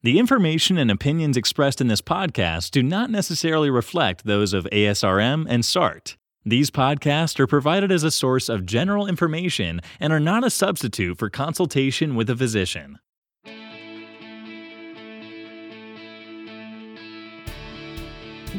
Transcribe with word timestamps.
The 0.00 0.20
information 0.20 0.78
and 0.78 0.92
opinions 0.92 1.36
expressed 1.36 1.80
in 1.80 1.88
this 1.88 2.00
podcast 2.00 2.70
do 2.70 2.84
not 2.84 3.10
necessarily 3.10 3.68
reflect 3.68 4.24
those 4.24 4.52
of 4.52 4.68
ASRM 4.70 5.44
and 5.48 5.64
SART. 5.64 6.16
These 6.44 6.70
podcasts 6.70 7.40
are 7.40 7.48
provided 7.48 7.90
as 7.90 8.04
a 8.04 8.12
source 8.12 8.48
of 8.48 8.64
general 8.64 9.08
information 9.08 9.80
and 9.98 10.12
are 10.12 10.20
not 10.20 10.44
a 10.44 10.50
substitute 10.50 11.18
for 11.18 11.28
consultation 11.28 12.14
with 12.14 12.30
a 12.30 12.36
physician. 12.36 13.00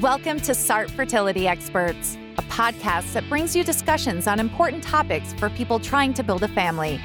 Welcome 0.02 0.42
to 0.42 0.54
SART 0.54 0.92
Fertility 0.92 1.48
Experts, 1.48 2.18
a 2.38 2.42
podcast 2.42 3.14
that 3.14 3.30
brings 3.30 3.56
you 3.56 3.64
discussions 3.64 4.28
on 4.28 4.42
important 4.42 4.84
topics 4.84 5.32
for 5.36 5.50
people 5.52 5.80
trying 5.80 6.14
to 6.16 6.22
build 6.22 6.44
a 6.44 6.50
family. 6.50 7.00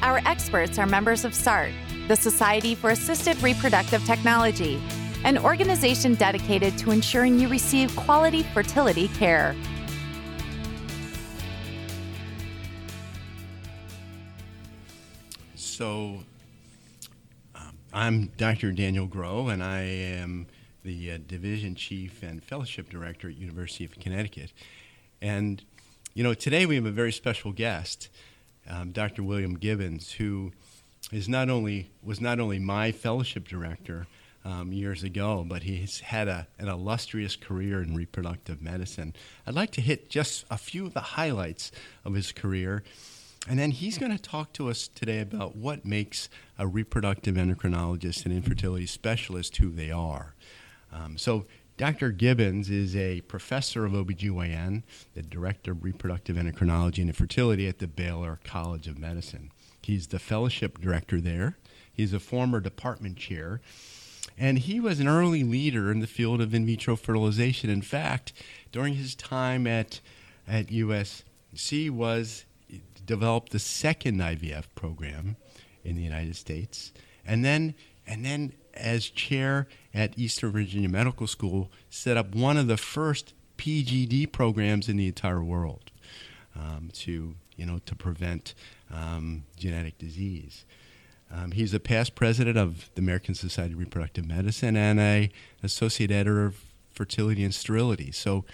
Our 0.00 0.20
experts 0.26 0.78
are 0.78 0.86
members 0.86 1.24
of 1.24 1.34
SART, 1.34 1.72
the 2.10 2.16
Society 2.16 2.74
for 2.74 2.90
Assisted 2.90 3.40
Reproductive 3.40 4.04
Technology, 4.04 4.82
an 5.22 5.38
organization 5.38 6.14
dedicated 6.14 6.76
to 6.78 6.90
ensuring 6.90 7.38
you 7.38 7.46
receive 7.46 7.94
quality 7.94 8.42
fertility 8.42 9.06
care. 9.10 9.54
So, 15.54 16.24
um, 17.54 17.76
I'm 17.92 18.26
Dr. 18.36 18.72
Daniel 18.72 19.06
Grow, 19.06 19.46
and 19.46 19.62
I 19.62 19.82
am 19.82 20.48
the 20.82 21.12
uh, 21.12 21.18
division 21.28 21.76
chief 21.76 22.24
and 22.24 22.42
fellowship 22.42 22.90
director 22.90 23.28
at 23.28 23.36
University 23.36 23.84
of 23.84 23.92
Connecticut. 24.00 24.52
And 25.22 25.62
you 26.14 26.24
know, 26.24 26.34
today 26.34 26.66
we 26.66 26.74
have 26.74 26.86
a 26.86 26.90
very 26.90 27.12
special 27.12 27.52
guest, 27.52 28.08
um, 28.68 28.90
Dr. 28.90 29.22
William 29.22 29.54
Gibbons, 29.54 30.10
who 30.10 30.50
is 31.12 31.28
not 31.28 31.50
only 31.50 31.90
was 32.02 32.20
not 32.20 32.40
only 32.40 32.58
my 32.58 32.92
fellowship 32.92 33.48
director 33.48 34.06
um, 34.44 34.72
years 34.72 35.02
ago, 35.02 35.44
but 35.46 35.64
he's 35.64 36.00
had 36.00 36.28
a, 36.28 36.46
an 36.58 36.68
illustrious 36.68 37.36
career 37.36 37.82
in 37.82 37.94
reproductive 37.94 38.62
medicine. 38.62 39.14
I'd 39.46 39.54
like 39.54 39.70
to 39.72 39.80
hit 39.80 40.08
just 40.08 40.44
a 40.50 40.56
few 40.56 40.86
of 40.86 40.94
the 40.94 41.00
highlights 41.00 41.72
of 42.04 42.14
his 42.14 42.32
career. 42.32 42.82
And 43.48 43.58
then 43.58 43.70
he's 43.70 43.96
going 43.96 44.12
to 44.12 44.22
talk 44.22 44.52
to 44.54 44.68
us 44.68 44.86
today 44.88 45.20
about 45.20 45.56
what 45.56 45.84
makes 45.84 46.28
a 46.58 46.66
reproductive 46.66 47.36
endocrinologist 47.36 48.26
and 48.26 48.34
infertility 48.34 48.86
specialist 48.86 49.56
who 49.56 49.70
they 49.70 49.90
are. 49.90 50.34
Um, 50.92 51.16
so, 51.16 51.46
Dr. 51.78 52.10
Gibbons 52.10 52.68
is 52.68 52.94
a 52.94 53.22
professor 53.22 53.86
of 53.86 53.92
OBGYN, 53.92 54.82
the 55.14 55.22
director 55.22 55.72
of 55.72 55.82
reproductive 55.82 56.36
endocrinology 56.36 56.98
and 56.98 57.08
infertility 57.08 57.66
at 57.66 57.78
the 57.78 57.86
Baylor 57.86 58.38
College 58.44 58.86
of 58.86 58.98
Medicine. 58.98 59.50
He's 59.82 60.08
the 60.08 60.18
fellowship 60.18 60.80
director 60.80 61.20
there. 61.20 61.56
He's 61.92 62.12
a 62.12 62.20
former 62.20 62.60
department 62.60 63.16
chair. 63.16 63.60
And 64.38 64.58
he 64.58 64.80
was 64.80 65.00
an 65.00 65.08
early 65.08 65.42
leader 65.42 65.90
in 65.90 66.00
the 66.00 66.06
field 66.06 66.40
of 66.40 66.54
in 66.54 66.64
vitro 66.64 66.96
fertilization. 66.96 67.68
In 67.68 67.82
fact, 67.82 68.32
during 68.72 68.94
his 68.94 69.14
time 69.14 69.66
at, 69.66 70.00
at 70.46 70.68
USC 70.68 71.90
was 71.90 72.44
developed 73.04 73.52
the 73.52 73.58
second 73.58 74.18
IVF 74.18 74.64
program 74.74 75.36
in 75.84 75.96
the 75.96 76.02
United 76.02 76.36
States. 76.36 76.92
And 77.26 77.44
then 77.44 77.74
and 78.06 78.24
then 78.24 78.52
as 78.74 79.08
chair 79.08 79.68
at 79.94 80.18
Eastern 80.18 80.52
Virginia 80.52 80.88
Medical 80.88 81.26
School, 81.26 81.70
set 81.90 82.16
up 82.16 82.34
one 82.34 82.56
of 82.56 82.66
the 82.66 82.76
first 82.76 83.34
PGD 83.58 84.32
programs 84.32 84.88
in 84.88 84.96
the 84.96 85.06
entire 85.06 85.42
world 85.42 85.90
um, 86.56 86.90
to, 86.94 87.34
you 87.56 87.66
know, 87.66 87.78
to 87.86 87.94
prevent 87.94 88.54
um, 88.92 89.44
genetic 89.56 89.98
disease. 89.98 90.64
Um, 91.32 91.52
he's 91.52 91.72
a 91.72 91.80
past 91.80 92.14
president 92.14 92.58
of 92.58 92.90
the 92.94 93.00
American 93.00 93.34
Society 93.34 93.74
of 93.74 93.78
Reproductive 93.78 94.26
Medicine 94.26 94.76
and 94.76 94.98
a 94.98 95.30
associate 95.62 96.10
editor 96.10 96.44
of 96.44 96.60
fertility 96.90 97.44
and 97.44 97.54
sterility. 97.54 98.10
So 98.10 98.44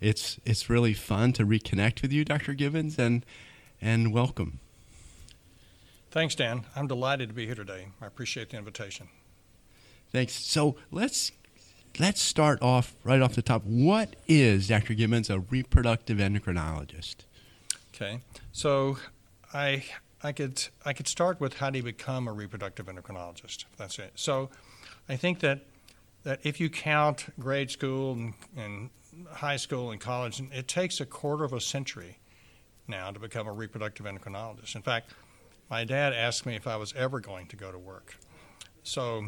it's 0.00 0.40
it's 0.44 0.70
really 0.70 0.94
fun 0.94 1.32
to 1.34 1.44
reconnect 1.44 2.02
with 2.02 2.12
you, 2.12 2.24
Dr. 2.24 2.54
Gibbons, 2.54 2.98
and 2.98 3.24
and 3.80 4.12
welcome. 4.12 4.60
Thanks, 6.10 6.34
Dan. 6.34 6.64
I'm 6.74 6.86
delighted 6.86 7.28
to 7.28 7.34
be 7.34 7.44
here 7.46 7.54
today. 7.54 7.88
I 8.00 8.06
appreciate 8.06 8.50
the 8.50 8.56
invitation. 8.56 9.08
Thanks. 10.12 10.32
So 10.32 10.76
let's 10.90 11.32
let's 11.98 12.22
start 12.22 12.62
off 12.62 12.94
right 13.04 13.20
off 13.20 13.34
the 13.34 13.42
top. 13.42 13.64
What 13.64 14.16
is 14.26 14.68
Dr. 14.68 14.94
Gibbons 14.94 15.28
a 15.28 15.40
reproductive 15.40 16.18
endocrinologist? 16.18 17.16
Okay. 17.94 18.20
So 18.52 18.98
I 19.56 19.84
I 20.22 20.32
could 20.32 20.62
I 20.84 20.92
could 20.92 21.08
start 21.08 21.40
with 21.40 21.54
how 21.54 21.70
do 21.70 21.78
you 21.78 21.84
become 21.84 22.28
a 22.28 22.32
reproductive 22.32 22.86
endocrinologist? 22.86 23.64
That's 23.76 23.98
it. 23.98 24.12
So 24.14 24.50
I 25.08 25.16
think 25.16 25.40
that 25.40 25.60
that 26.24 26.40
if 26.42 26.60
you 26.60 26.68
count 26.68 27.26
grade 27.38 27.70
school 27.70 28.12
and, 28.12 28.34
and 28.56 28.90
high 29.30 29.56
school 29.56 29.90
and 29.90 30.00
college, 30.00 30.42
it 30.52 30.68
takes 30.68 31.00
a 31.00 31.06
quarter 31.06 31.44
of 31.44 31.52
a 31.52 31.60
century 31.60 32.18
now 32.86 33.10
to 33.10 33.18
become 33.18 33.46
a 33.46 33.52
reproductive 33.52 34.04
endocrinologist. 34.06 34.74
In 34.74 34.82
fact, 34.82 35.12
my 35.70 35.84
dad 35.84 36.12
asked 36.12 36.44
me 36.44 36.54
if 36.54 36.66
I 36.66 36.76
was 36.76 36.92
ever 36.94 37.20
going 37.20 37.46
to 37.48 37.56
go 37.56 37.72
to 37.72 37.78
work. 37.78 38.16
So 38.82 39.26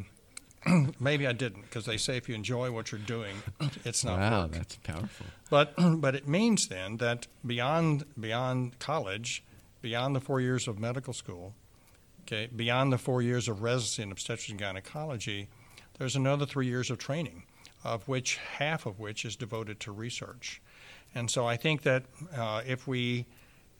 maybe 1.00 1.26
I 1.26 1.32
didn't 1.32 1.62
because 1.62 1.86
they 1.86 1.96
say 1.96 2.16
if 2.16 2.28
you 2.28 2.34
enjoy 2.34 2.70
what 2.70 2.92
you're 2.92 3.00
doing, 3.00 3.36
it's 3.84 4.04
not 4.04 4.18
wow, 4.18 4.42
work. 4.42 4.52
that's 4.52 4.76
powerful. 4.76 5.26
But 5.48 5.74
but 6.00 6.14
it 6.14 6.28
means 6.28 6.68
then 6.68 6.98
that 6.98 7.26
beyond 7.46 8.04
beyond 8.18 8.78
college, 8.78 9.42
beyond 9.80 10.14
the 10.14 10.20
four 10.20 10.40
years 10.40 10.68
of 10.68 10.78
medical 10.78 11.12
school, 11.12 11.54
okay, 12.22 12.48
beyond 12.54 12.92
the 12.92 12.98
four 12.98 13.22
years 13.22 13.48
of 13.48 13.62
residency 13.62 14.02
in 14.02 14.12
obstetrics 14.12 14.50
and 14.50 14.58
gynecology, 14.58 15.48
there's 15.98 16.16
another 16.16 16.46
three 16.46 16.66
years 16.66 16.90
of 16.90 16.98
training, 16.98 17.44
of 17.84 18.06
which 18.08 18.36
half 18.36 18.86
of 18.86 18.98
which 18.98 19.24
is 19.24 19.36
devoted 19.36 19.80
to 19.80 19.92
research. 19.92 20.60
And 21.14 21.30
so 21.30 21.46
I 21.46 21.56
think 21.56 21.82
that 21.82 22.04
uh, 22.36 22.62
if 22.66 22.86
we, 22.86 23.26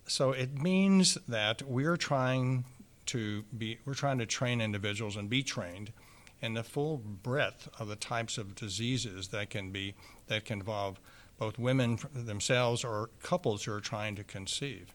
so 0.07 0.33
it 0.33 0.61
means 0.61 1.19
that 1.29 1.63
we're 1.63 1.97
trying 1.97 2.65
to 3.07 3.45
be, 3.57 3.79
we're 3.85 3.95
trying 3.95 4.19
to 4.19 4.27
train 4.27 4.61
individuals 4.61 5.17
and 5.17 5.29
be 5.29 5.43
trained 5.43 5.93
in 6.41 6.55
the 6.55 6.63
full 6.63 6.99
breadth 6.99 7.69
of 7.79 7.89
the 7.89 7.97
types 7.97 8.39
of 8.39 8.55
diseases 8.55 9.29
that 9.29 9.51
can 9.51 9.71
be 9.71 9.95
that 10.29 10.45
can 10.45 10.61
involve 10.61 11.01
both 11.39 11.59
women 11.59 11.99
themselves 12.13 12.85
or 12.85 13.11
couples 13.23 13.65
who 13.65 13.73
are 13.73 13.81
trying 13.81 14.17
to 14.17 14.25
conceive. 14.25 14.95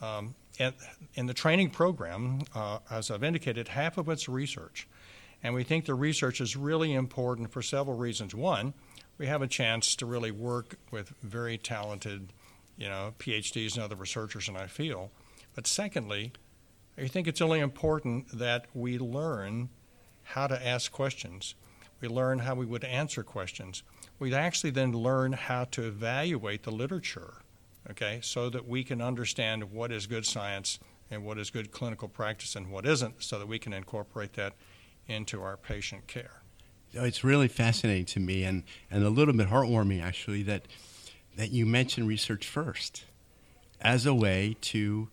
Um, 0.00 0.34
and 0.58 0.74
in 1.14 1.26
the 1.26 1.34
training 1.34 1.70
program, 1.70 2.42
uh, 2.54 2.78
as 2.90 3.10
I've 3.10 3.22
indicated, 3.22 3.68
half 3.68 3.98
of 3.98 4.08
it's 4.08 4.28
research. 4.28 4.88
And 5.42 5.54
we 5.54 5.62
think 5.62 5.84
the 5.84 5.94
research 5.94 6.40
is 6.40 6.56
really 6.56 6.92
important 6.92 7.52
for 7.52 7.62
several 7.62 7.96
reasons. 7.96 8.34
One, 8.34 8.74
we 9.18 9.26
have 9.26 9.42
a 9.42 9.46
chance 9.46 9.94
to 9.96 10.06
really 10.06 10.30
work 10.30 10.76
with 10.90 11.12
very 11.22 11.58
talented, 11.58 12.32
you 12.76 12.88
know, 12.88 13.14
PhDs 13.18 13.74
and 13.74 13.84
other 13.84 13.96
researchers 13.96 14.48
in 14.48 14.56
our 14.56 14.68
field. 14.68 15.10
But 15.54 15.66
secondly, 15.66 16.32
I 16.96 17.06
think 17.06 17.28
it's 17.28 17.40
really 17.40 17.60
important 17.60 18.36
that 18.38 18.66
we 18.74 18.98
learn 18.98 19.68
how 20.22 20.46
to 20.46 20.66
ask 20.66 20.90
questions. 20.90 21.54
We 22.00 22.08
learn 22.08 22.40
how 22.40 22.54
we 22.54 22.66
would 22.66 22.84
answer 22.84 23.22
questions. 23.22 23.82
We 24.18 24.34
actually 24.34 24.70
then 24.70 24.92
learn 24.92 25.32
how 25.32 25.64
to 25.64 25.86
evaluate 25.86 26.64
the 26.64 26.72
literature, 26.72 27.34
okay, 27.90 28.20
so 28.22 28.50
that 28.50 28.66
we 28.66 28.84
can 28.84 29.00
understand 29.00 29.72
what 29.72 29.92
is 29.92 30.06
good 30.06 30.26
science 30.26 30.78
and 31.10 31.24
what 31.24 31.38
is 31.38 31.50
good 31.50 31.70
clinical 31.70 32.08
practice 32.08 32.54
and 32.54 32.70
what 32.70 32.86
isn't, 32.86 33.22
so 33.22 33.38
that 33.38 33.46
we 33.46 33.58
can 33.58 33.72
incorporate 33.72 34.34
that 34.34 34.54
into 35.06 35.42
our 35.42 35.56
patient 35.56 36.06
care. 36.06 36.42
It's 36.92 37.24
really 37.24 37.48
fascinating 37.48 38.06
to 38.06 38.20
me 38.20 38.44
and, 38.44 38.62
and 38.90 39.04
a 39.04 39.10
little 39.10 39.34
bit 39.34 39.48
heartwarming 39.48 40.02
actually 40.02 40.42
that 40.44 40.62
that 41.36 41.52
you 41.52 41.64
mentioned 41.64 42.08
research 42.08 42.46
first 42.46 43.04
as 43.80 44.06
a 44.06 44.12
way 44.12 44.56
to 44.60 45.08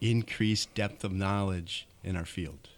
increase 0.00 0.64
depth 0.66 1.04
of 1.04 1.12
knowledge 1.12 1.86
in 2.02 2.16
our 2.16 2.24
field. 2.24 2.70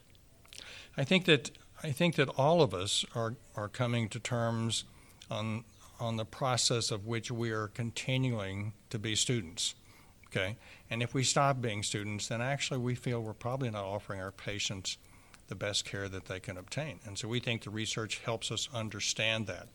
I 0.96 1.04
think 1.04 1.26
that 1.26 1.50
I 1.82 1.92
think 1.92 2.16
that 2.16 2.28
all 2.30 2.62
of 2.62 2.74
us 2.74 3.04
are, 3.14 3.34
are 3.54 3.68
coming 3.68 4.08
to 4.08 4.18
terms 4.18 4.84
on 5.30 5.64
on 5.98 6.16
the 6.16 6.24
process 6.24 6.90
of 6.90 7.06
which 7.06 7.30
we 7.30 7.50
are 7.50 7.68
continuing 7.68 8.72
to 8.90 8.98
be 8.98 9.14
students. 9.14 9.74
Okay? 10.26 10.56
And 10.90 11.02
if 11.02 11.14
we 11.14 11.22
stop 11.22 11.60
being 11.60 11.82
students, 11.82 12.28
then 12.28 12.40
actually 12.40 12.80
we 12.80 12.94
feel 12.94 13.22
we're 13.22 13.32
probably 13.32 13.70
not 13.70 13.84
offering 13.84 14.20
our 14.20 14.32
patients 14.32 14.98
the 15.48 15.54
best 15.54 15.84
care 15.84 16.08
that 16.08 16.26
they 16.26 16.40
can 16.40 16.56
obtain. 16.56 16.98
And 17.06 17.16
so 17.16 17.28
we 17.28 17.40
think 17.40 17.62
the 17.62 17.70
research 17.70 18.20
helps 18.24 18.50
us 18.50 18.68
understand 18.74 19.46
that. 19.46 19.68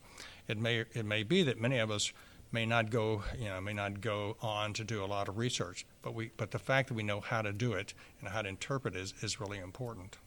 It 0.47 0.57
may 0.57 0.85
it 0.93 1.05
may 1.05 1.23
be 1.23 1.43
that 1.43 1.59
many 1.59 1.77
of 1.77 1.89
us 1.89 2.11
may 2.51 2.65
not 2.65 2.89
go 2.89 3.23
you 3.39 3.45
know 3.45 3.61
may 3.61 3.73
not 3.73 4.01
go 4.01 4.35
on 4.41 4.73
to 4.73 4.83
do 4.83 5.03
a 5.03 5.05
lot 5.05 5.29
of 5.29 5.37
research, 5.37 5.85
but 6.01 6.13
we 6.13 6.31
but 6.35 6.51
the 6.51 6.59
fact 6.59 6.89
that 6.89 6.95
we 6.95 7.03
know 7.03 7.21
how 7.21 7.41
to 7.41 7.53
do 7.53 7.71
it 7.73 7.93
and 8.19 8.29
how 8.29 8.41
to 8.41 8.49
interpret 8.49 8.95
it 8.95 9.01
is, 9.01 9.13
is 9.21 9.39
really 9.39 9.59
important 9.59 10.17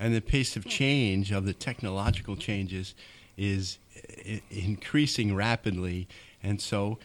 and 0.00 0.14
the 0.14 0.20
pace 0.20 0.56
of 0.56 0.64
change 0.64 1.30
of 1.30 1.44
the 1.44 1.52
technological 1.52 2.34
changes 2.34 2.94
is 3.40 3.78
increasing 4.50 5.34
rapidly 5.34 6.06
and 6.42 6.60
so 6.60 6.98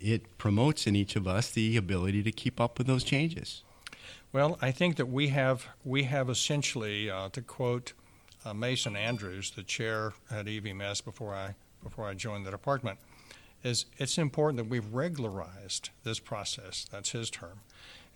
it 0.00 0.38
promotes 0.38 0.86
in 0.86 0.96
each 0.96 1.16
of 1.16 1.26
us 1.26 1.50
the 1.50 1.76
ability 1.76 2.22
to 2.22 2.32
keep 2.32 2.60
up 2.60 2.78
with 2.78 2.86
those 2.86 3.04
changes 3.04 3.62
well 4.32 4.56
i 4.62 4.70
think 4.70 4.96
that 4.96 5.08
we 5.08 5.28
have 5.28 5.66
we 5.84 6.04
have 6.04 6.30
essentially 6.30 7.10
uh, 7.10 7.28
to 7.30 7.42
quote 7.42 7.92
uh, 8.44 8.54
Mason 8.54 8.96
Andrews, 8.96 9.50
the 9.50 9.62
chair 9.62 10.12
at 10.30 10.46
EVMS 10.46 11.04
before 11.04 11.34
I 11.34 11.54
before 11.82 12.06
I 12.06 12.14
joined 12.14 12.46
the 12.46 12.50
department, 12.50 12.98
is 13.62 13.86
it's 13.98 14.18
important 14.18 14.58
that 14.58 14.68
we've 14.68 14.92
regularized 14.92 15.90
this 16.04 16.18
process. 16.18 16.86
That's 16.90 17.10
his 17.10 17.30
term, 17.30 17.60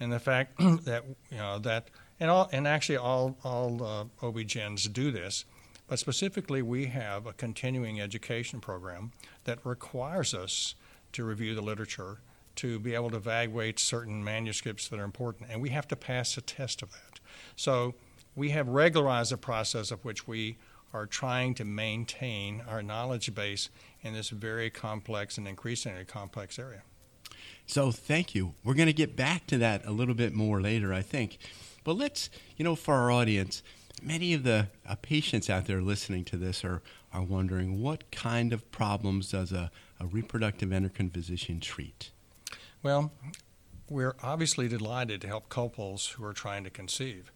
and 0.01 0.13
the 0.13 0.21
fact 0.21 0.59
that 0.59 1.05
you 1.31 1.37
know 1.37 1.59
that 1.61 1.89
and 2.21 2.31
all 2.31 2.49
and 2.53 2.67
actually 2.67 2.97
all 2.97 3.37
all 3.45 3.83
uh, 3.83 4.27
OB-GYNs 4.27 4.93
do 4.93 5.11
this, 5.11 5.45
but 5.87 5.99
specifically 5.99 6.63
we 6.63 6.87
have 6.87 7.27
a 7.27 7.33
continuing 7.33 8.01
education 8.01 8.61
program 8.61 9.13
that 9.45 9.59
requires 9.65 10.35
us 10.35 10.75
to 11.13 11.25
review 11.25 11.55
the 11.55 11.63
literature 11.63 12.19
to 12.57 12.79
be 12.79 12.95
able 12.95 13.11
to 13.11 13.17
evaluate 13.17 13.79
certain 13.79 14.23
manuscripts 14.23 14.89
that 14.89 14.99
are 14.99 15.05
important, 15.05 15.51
and 15.51 15.61
we 15.61 15.71
have 15.71 15.89
to 15.89 15.97
pass 15.97 16.37
a 16.37 16.41
test 16.41 16.83
of 16.83 16.93
that. 16.93 17.21
So 17.57 17.95
we 18.37 18.51
have 18.51 18.69
regularized 18.69 19.33
a 19.33 19.37
process 19.37 19.91
of 19.91 20.05
which 20.05 20.27
we 20.27 20.57
are 20.93 21.07
trying 21.07 21.55
to 21.55 21.65
maintain 21.65 22.63
our 22.69 22.83
knowledge 22.83 23.35
base 23.35 23.69
in 24.03 24.15
this 24.15 24.31
very 24.31 24.71
complex 24.71 25.37
and 25.37 25.49
increasingly 25.49 26.05
complex 26.05 26.59
area. 26.59 26.83
So 27.67 27.91
thank 27.91 28.35
you. 28.35 28.55
We're 28.63 28.75
going 28.75 28.87
to 28.87 28.93
get 28.93 29.17
back 29.17 29.47
to 29.49 29.59
that 29.59 29.85
a 29.85 29.91
little 29.91 30.15
bit 30.15 30.35
more 30.35 30.61
later, 30.61 30.93
I 30.93 31.03
think. 31.03 31.39
But 31.83 31.95
let's, 31.95 32.31
you 32.57 32.65
know, 32.65 32.77
for 32.77 32.95
our 32.95 33.11
audience, 33.11 33.63
many 34.05 34.35
of 34.35 34.43
the 34.43 34.69
uh, 34.87 34.97
patients 34.97 35.49
out 35.49 35.67
there 35.67 35.81
listening 35.81 36.25
to 36.27 36.37
this 36.37 36.65
are, 36.65 36.83
are 37.13 37.23
wondering 37.23 37.81
what 37.81 38.11
kind 38.11 38.53
of 38.53 38.71
problems 38.71 39.31
does 39.31 39.53
a, 39.53 39.71
a 39.99 40.07
reproductive 40.07 40.73
endocrine 40.73 41.11
physician 41.11 41.61
treat? 41.61 42.11
Well, 42.83 43.13
we're 43.89 44.17
obviously 44.23 44.69
delighted 44.69 45.21
to 45.23 45.27
help 45.27 45.49
couples 45.49 46.07
who 46.09 46.25
are 46.25 46.33
trying 46.33 46.65
to 46.65 46.71
conceive. 46.71 47.33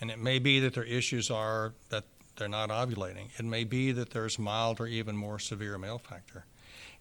And 0.00 0.10
it 0.10 0.18
may 0.18 0.38
be 0.38 0.60
that 0.60 0.74
their 0.74 0.84
issues 0.84 1.30
are 1.30 1.74
that 1.90 2.04
they're 2.36 2.48
not 2.48 2.70
ovulating. 2.70 3.28
It 3.38 3.44
may 3.44 3.64
be 3.64 3.92
that 3.92 4.10
there's 4.10 4.38
mild 4.38 4.80
or 4.80 4.86
even 4.86 5.16
more 5.16 5.38
severe 5.38 5.76
male 5.76 5.98
factor. 5.98 6.46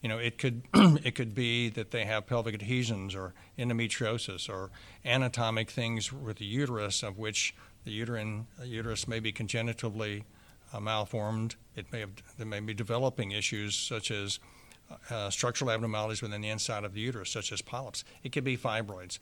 You 0.02 0.10
know, 0.10 0.18
it 0.18 0.38
could 0.38 0.64
it 0.74 1.16
could 1.16 1.34
be 1.34 1.70
that 1.70 1.92
they 1.92 2.06
have 2.06 2.28
pelvic 2.28 2.54
adhesions 2.54 3.16
or 3.16 3.34
endometriosis 3.58 4.50
or 4.50 4.70
anatomic 5.06 5.70
things 5.70 6.12
with 6.12 6.38
the 6.38 6.46
uterus 6.46 7.04
of 7.04 7.18
which 7.18 7.56
the 7.90 7.96
uterine 7.96 8.46
the 8.60 8.68
uterus 8.68 9.08
may 9.08 9.20
be 9.20 9.32
congenitally 9.32 10.24
uh, 10.72 10.80
malformed. 10.80 11.56
It 11.76 11.92
may 11.92 12.02
have 12.02 12.12
they 12.38 12.46
may 12.46 12.60
be 12.60 12.74
developing 12.74 13.32
issues 13.32 13.76
such 13.76 14.12
as 14.12 14.40
uh, 15.10 15.32
structural 15.32 15.72
abnormalities 15.72 16.22
within 16.22 16.42
the 16.42 16.50
inside 16.50 16.84
of 16.84 16.94
the 16.94 17.02
uterus, 17.02 17.32
such 17.32 17.52
as 17.52 17.62
polyps. 17.64 18.04
It 18.24 18.32
could 18.32 18.44
be 18.44 18.56
fibroids, 18.58 19.18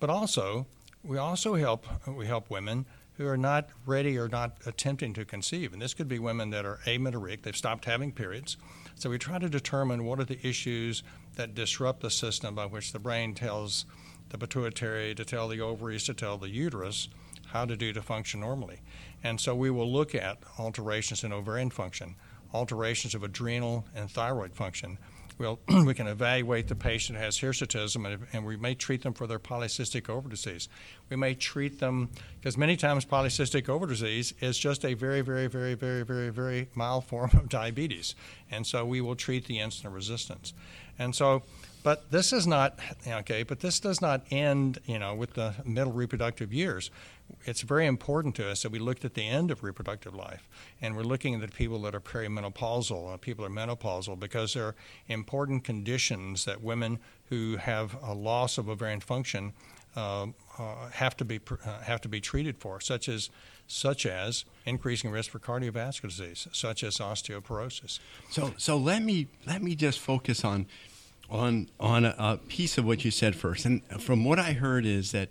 but 0.00 0.08
also 0.08 0.66
we 1.04 1.18
also 1.18 1.56
help 1.56 1.86
we 2.08 2.26
help 2.26 2.48
women 2.48 2.86
who 3.18 3.26
are 3.26 3.36
not 3.36 3.68
ready 3.84 4.18
or 4.18 4.28
not 4.28 4.56
attempting 4.64 5.12
to 5.14 5.26
conceive. 5.26 5.74
And 5.74 5.82
this 5.82 5.92
could 5.92 6.08
be 6.08 6.18
women 6.18 6.50
that 6.50 6.64
are 6.64 6.80
amenorrheic, 6.86 7.42
they've 7.42 7.56
stopped 7.56 7.84
having 7.84 8.12
periods. 8.12 8.56
So 8.94 9.10
we 9.10 9.18
try 9.18 9.38
to 9.38 9.48
determine 9.48 10.04
what 10.04 10.20
are 10.20 10.24
the 10.24 10.46
issues 10.46 11.02
that 11.34 11.54
disrupt 11.54 12.00
the 12.00 12.10
system 12.10 12.54
by 12.54 12.64
which 12.64 12.92
the 12.92 12.98
brain 12.98 13.34
tells 13.34 13.84
the 14.30 14.38
pituitary 14.38 15.14
to 15.14 15.24
tell 15.24 15.48
the 15.48 15.60
ovaries 15.60 16.04
to 16.04 16.14
tell 16.14 16.38
the 16.38 16.48
uterus 16.48 17.08
how 17.56 17.64
to 17.64 17.76
do 17.76 17.92
to 17.92 18.02
function 18.02 18.40
normally. 18.40 18.80
And 19.24 19.40
so 19.40 19.54
we 19.54 19.70
will 19.70 19.90
look 19.90 20.14
at 20.14 20.38
alterations 20.58 21.24
in 21.24 21.32
ovarian 21.32 21.70
function, 21.70 22.16
alterations 22.52 23.14
of 23.14 23.22
adrenal 23.22 23.84
and 23.94 24.10
thyroid 24.10 24.54
function, 24.54 24.98
we'll, 25.38 25.58
we 25.84 25.94
can 25.94 26.06
evaluate 26.06 26.68
the 26.68 26.74
patient 26.74 27.18
has 27.18 27.38
hirsutism 27.38 28.06
and, 28.06 28.26
and, 28.32 28.44
we 28.44 28.56
may 28.56 28.74
treat 28.74 29.02
them 29.02 29.12
for 29.12 29.26
their 29.26 29.38
polycystic 29.38 30.08
ovary 30.08 30.30
disease. 30.30 30.68
We 31.10 31.16
may 31.16 31.34
treat 31.34 31.78
them 31.78 32.10
because 32.38 32.56
many 32.56 32.76
times 32.76 33.04
polycystic 33.04 33.68
ovary 33.68 33.88
disease 33.88 34.34
is 34.40 34.58
just 34.58 34.84
a 34.84 34.94
very, 34.94 35.20
very, 35.20 35.46
very, 35.46 35.74
very, 35.74 36.02
very, 36.02 36.30
very 36.30 36.68
mild 36.74 37.04
form 37.04 37.30
of 37.34 37.48
diabetes, 37.60 38.14
and 38.50 38.66
so 38.66 38.84
we 38.84 39.00
will 39.00 39.16
treat 39.16 39.46
the 39.46 39.58
insulin 39.58 39.94
resistance. 39.94 40.52
And 40.98 41.14
so, 41.14 41.42
but 41.82 42.10
this 42.10 42.32
is 42.32 42.46
not 42.46 42.78
okay. 43.06 43.42
But 43.42 43.60
this 43.60 43.80
does 43.80 44.00
not 44.00 44.22
end, 44.30 44.78
you 44.86 44.98
know, 44.98 45.14
with 45.14 45.34
the 45.34 45.54
middle 45.64 45.92
reproductive 45.92 46.52
years 46.52 46.90
it's 47.44 47.62
very 47.62 47.86
important 47.86 48.34
to 48.36 48.48
us 48.48 48.62
that 48.62 48.70
we 48.70 48.78
looked 48.78 49.04
at 49.04 49.14
the 49.14 49.26
end 49.26 49.50
of 49.50 49.62
reproductive 49.62 50.14
life 50.14 50.48
and 50.80 50.96
we're 50.96 51.02
looking 51.02 51.34
at 51.34 51.40
the 51.40 51.48
people 51.48 51.80
that 51.82 51.94
are 51.94 52.00
perimenopausal 52.00 53.10
and 53.10 53.20
people 53.20 53.44
are 53.44 53.50
menopausal 53.50 54.18
because 54.18 54.54
there 54.54 54.64
are 54.64 54.74
important 55.08 55.64
conditions 55.64 56.44
that 56.44 56.62
women 56.62 56.98
who 57.28 57.56
have 57.56 57.96
a 58.02 58.14
loss 58.14 58.58
of 58.58 58.68
ovarian 58.68 59.00
function 59.00 59.52
uh, 59.96 60.26
uh, 60.58 60.88
have 60.92 61.16
to 61.16 61.24
be 61.24 61.40
uh, 61.64 61.80
have 61.80 62.02
to 62.02 62.08
be 62.08 62.20
treated 62.20 62.58
for, 62.58 62.80
such 62.82 63.08
as 63.08 63.30
such 63.66 64.04
as 64.04 64.44
increasing 64.66 65.10
risk 65.10 65.30
for 65.30 65.38
cardiovascular 65.38 66.02
disease, 66.02 66.46
such 66.52 66.84
as 66.84 66.98
osteoporosis. 66.98 67.98
So, 68.30 68.52
so 68.58 68.76
let 68.76 69.02
me 69.02 69.28
let 69.46 69.62
me 69.62 69.74
just 69.74 69.98
focus 69.98 70.44
on 70.44 70.66
on 71.30 71.68
on 71.80 72.04
a, 72.04 72.14
a 72.18 72.36
piece 72.48 72.78
of 72.78 72.84
what 72.84 73.04
you 73.04 73.10
said 73.10 73.36
first, 73.36 73.64
and 73.64 73.82
from 74.00 74.24
what 74.24 74.38
I 74.38 74.52
heard 74.52 74.86
is 74.86 75.12
that 75.12 75.30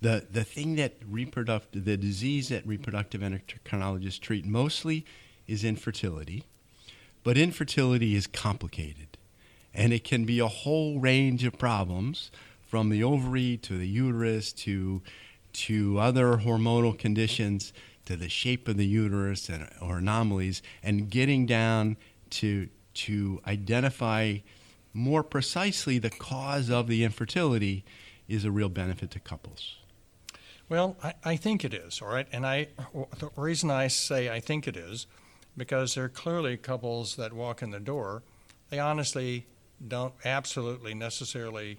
the 0.00 0.26
the 0.30 0.44
thing 0.44 0.76
that 0.76 0.94
reproductive 1.08 1.84
the 1.84 1.96
disease 1.96 2.48
that 2.48 2.66
reproductive 2.66 3.20
endocrinologists 3.20 4.20
treat 4.20 4.44
mostly 4.44 5.04
is 5.46 5.64
infertility, 5.64 6.44
but 7.24 7.38
infertility 7.38 8.14
is 8.14 8.26
complicated, 8.26 9.16
and 9.74 9.92
it 9.92 10.04
can 10.04 10.24
be 10.24 10.38
a 10.38 10.48
whole 10.48 11.00
range 11.00 11.44
of 11.44 11.58
problems 11.58 12.30
from 12.66 12.90
the 12.90 13.02
ovary 13.02 13.56
to 13.56 13.78
the 13.78 13.88
uterus 13.88 14.52
to 14.52 15.02
to 15.54 15.98
other 15.98 16.36
hormonal 16.38 16.96
conditions 16.96 17.72
to 18.04 18.16
the 18.16 18.28
shape 18.28 18.68
of 18.68 18.76
the 18.76 18.86
uterus 18.86 19.48
and, 19.48 19.68
or 19.82 19.98
anomalies 19.98 20.62
and 20.82 21.10
getting 21.10 21.46
down 21.46 21.96
to 22.30 22.68
to 22.94 23.40
identify 23.46 24.36
more 24.92 25.22
precisely 25.22 25.98
the 25.98 26.10
cause 26.10 26.70
of 26.70 26.86
the 26.86 27.04
infertility 27.04 27.84
is 28.28 28.44
a 28.44 28.50
real 28.50 28.68
benefit 28.68 29.10
to 29.12 29.20
couples. 29.20 29.76
Well, 30.68 30.96
I, 31.02 31.14
I 31.24 31.36
think 31.36 31.64
it 31.64 31.72
is, 31.72 32.02
all 32.02 32.08
right. 32.08 32.26
And 32.30 32.46
I, 32.46 32.68
the 33.18 33.30
reason 33.36 33.70
I 33.70 33.88
say 33.88 34.30
I 34.30 34.40
think 34.40 34.68
it 34.68 34.76
is, 34.76 35.06
because 35.56 35.94
there 35.94 36.04
are 36.04 36.08
clearly 36.10 36.56
couples 36.56 37.16
that 37.16 37.32
walk 37.32 37.62
in 37.62 37.70
the 37.70 37.80
door, 37.80 38.22
they 38.70 38.78
honestly 38.78 39.46
don't 39.86 40.14
absolutely 40.24 40.94
necessarily 40.94 41.78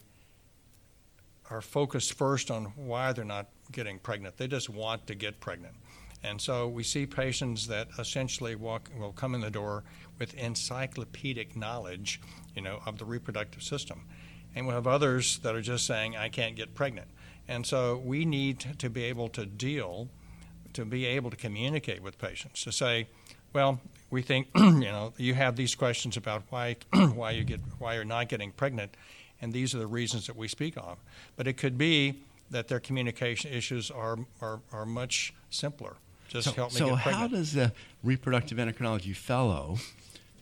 are 1.49 1.61
focused 1.61 2.13
first 2.13 2.51
on 2.51 2.65
why 2.75 3.11
they're 3.11 3.25
not 3.25 3.47
getting 3.71 3.99
pregnant. 3.99 4.37
They 4.37 4.47
just 4.47 4.69
want 4.69 5.07
to 5.07 5.15
get 5.15 5.39
pregnant. 5.39 5.75
And 6.23 6.41
so 6.41 6.67
we 6.67 6.83
see 6.83 7.05
patients 7.05 7.67
that 7.67 7.87
essentially 7.97 8.55
walk 8.55 8.89
will 8.97 9.13
come 9.13 9.35
in 9.35 9.41
the 9.41 9.49
door 9.49 9.83
with 10.17 10.33
encyclopedic 10.33 11.55
knowledge, 11.55 12.19
you 12.55 12.61
know, 12.61 12.81
of 12.85 12.97
the 12.97 13.05
reproductive 13.05 13.63
system. 13.63 14.01
And 14.55 14.67
we 14.67 14.73
have 14.73 14.87
others 14.87 15.39
that 15.39 15.55
are 15.55 15.61
just 15.61 15.85
saying, 15.85 16.17
I 16.17 16.29
can't 16.29 16.55
get 16.55 16.75
pregnant. 16.75 17.07
And 17.47 17.65
so 17.65 18.01
we 18.03 18.25
need 18.25 18.79
to 18.79 18.89
be 18.89 19.03
able 19.05 19.29
to 19.29 19.45
deal, 19.45 20.09
to 20.73 20.85
be 20.85 21.05
able 21.05 21.29
to 21.29 21.37
communicate 21.37 22.01
with 22.01 22.17
patients, 22.17 22.63
to 22.63 22.71
say, 22.71 23.07
well, 23.53 23.79
we 24.09 24.21
think 24.21 24.47
you 24.55 24.79
know 24.81 25.13
you 25.17 25.33
have 25.33 25.55
these 25.55 25.75
questions 25.75 26.17
about 26.17 26.43
why 26.49 26.75
why 26.93 27.31
you 27.31 27.43
get 27.43 27.59
why 27.79 27.95
you're 27.95 28.05
not 28.05 28.29
getting 28.29 28.51
pregnant, 28.51 28.95
and 29.41 29.53
these 29.53 29.73
are 29.73 29.79
the 29.79 29.87
reasons 29.87 30.27
that 30.27 30.35
we 30.35 30.47
speak 30.47 30.77
of. 30.77 30.97
But 31.35 31.47
it 31.47 31.53
could 31.53 31.77
be 31.77 32.23
that 32.51 32.67
their 32.67 32.79
communication 32.79 33.51
issues 33.51 33.89
are 33.91 34.19
are, 34.41 34.61
are 34.71 34.85
much 34.85 35.33
simpler. 35.49 35.95
Just 36.29 36.49
so, 36.49 36.53
help 36.53 36.71
me 36.71 36.77
so 36.77 36.95
how 36.95 37.27
does 37.27 37.55
a 37.57 37.73
reproductive 38.03 38.57
endocrinology 38.57 39.15
fellow 39.15 39.77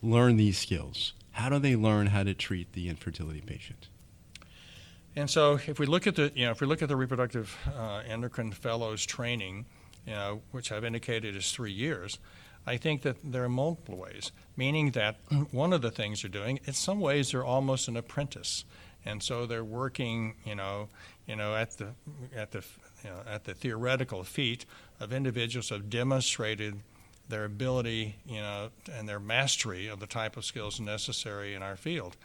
learn 0.02 0.38
these 0.38 0.58
skills? 0.58 1.14
How 1.32 1.50
do 1.50 1.60
they 1.60 1.76
learn 1.76 2.08
how 2.08 2.24
to 2.24 2.34
treat 2.34 2.74
the 2.74 2.90
infertility 2.90 3.42
patient? 3.42 3.88
And 5.16 5.30
so, 5.30 5.60
if 5.66 5.80
we 5.80 5.86
look 5.86 6.06
at 6.06 6.16
the, 6.16 6.32
you 6.36 6.46
know, 6.46 6.52
if 6.52 6.62
we 6.62 6.68
look 6.68 6.82
at 6.82 6.90
the 6.90 6.96
reproductive 6.96 7.58
uh, 7.76 8.04
endocrine 8.08 8.52
fellows 8.52 9.06
training, 9.06 9.66
you 10.06 10.14
know, 10.14 10.42
which 10.52 10.72
I've 10.72 10.84
indicated 10.84 11.36
is 11.36 11.52
three 11.52 11.72
years, 11.72 12.20
I 12.68 12.78
think 12.78 13.02
that 13.04 13.18
there 13.24 13.44
are 13.46 13.50
multiple 13.50 13.98
ways. 13.98 14.32
Meaning 14.58 14.92
that 14.92 15.18
one 15.52 15.74
of 15.74 15.82
the 15.82 15.90
things 15.90 16.22
they're 16.22 16.30
doing, 16.30 16.60
in 16.66 16.74
some 16.74 17.00
ways, 17.00 17.32
they're 17.32 17.46
almost 17.46 17.88
an 17.88 17.96
apprentice, 17.96 18.66
and 19.06 19.24
so 19.24 19.46
they're 19.46 19.64
working, 19.64 20.36
you 20.46 20.54
know, 20.54 20.90
you 21.26 21.36
know, 21.36 21.56
at 21.56 21.78
the 21.78 21.94
at 22.36 22.52
the 22.52 22.64
you 23.04 23.10
know, 23.10 23.22
at 23.28 23.46
the 23.46 23.54
theoretical 23.54 24.24
feet 24.24 24.66
of 25.00 25.14
individuals 25.14 25.70
have 25.70 25.90
demonstrated 25.90 26.82
their 27.30 27.46
ability, 27.46 28.16
you 28.26 28.40
know, 28.40 28.70
and 28.92 29.08
their 29.08 29.20
mastery 29.20 29.88
of 29.88 30.00
the 30.00 30.08
type 30.08 30.38
of 30.38 30.46
skills 30.46 30.80
necessary 30.80 31.54
in 31.54 31.62
our 31.62 31.76
field. 31.76 32.16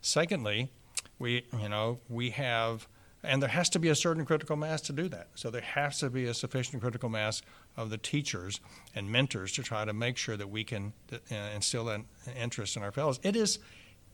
Secondly, 0.00 0.70
we, 1.18 1.44
you 1.60 1.68
know, 1.68 2.00
we 2.08 2.30
have, 2.30 2.88
and 3.22 3.42
there 3.42 3.48
has 3.48 3.68
to 3.70 3.78
be 3.78 3.88
a 3.88 3.94
certain 3.94 4.24
critical 4.24 4.56
mass 4.56 4.80
to 4.82 4.92
do 4.92 5.08
that. 5.08 5.28
So 5.34 5.50
there 5.50 5.60
has 5.60 5.98
to 6.00 6.10
be 6.10 6.24
a 6.24 6.34
sufficient 6.34 6.82
critical 6.82 7.08
mass 7.08 7.42
of 7.76 7.90
the 7.90 7.98
teachers 7.98 8.60
and 8.94 9.10
mentors 9.10 9.52
to 9.52 9.62
try 9.62 9.84
to 9.84 9.92
make 9.92 10.16
sure 10.16 10.36
that 10.36 10.48
we 10.48 10.64
can 10.64 10.92
uh, 11.12 11.34
instill 11.54 11.88
an 11.88 12.06
interest 12.40 12.76
in 12.76 12.82
our 12.82 12.92
fellows. 12.92 13.20
It 13.22 13.36
is, 13.36 13.58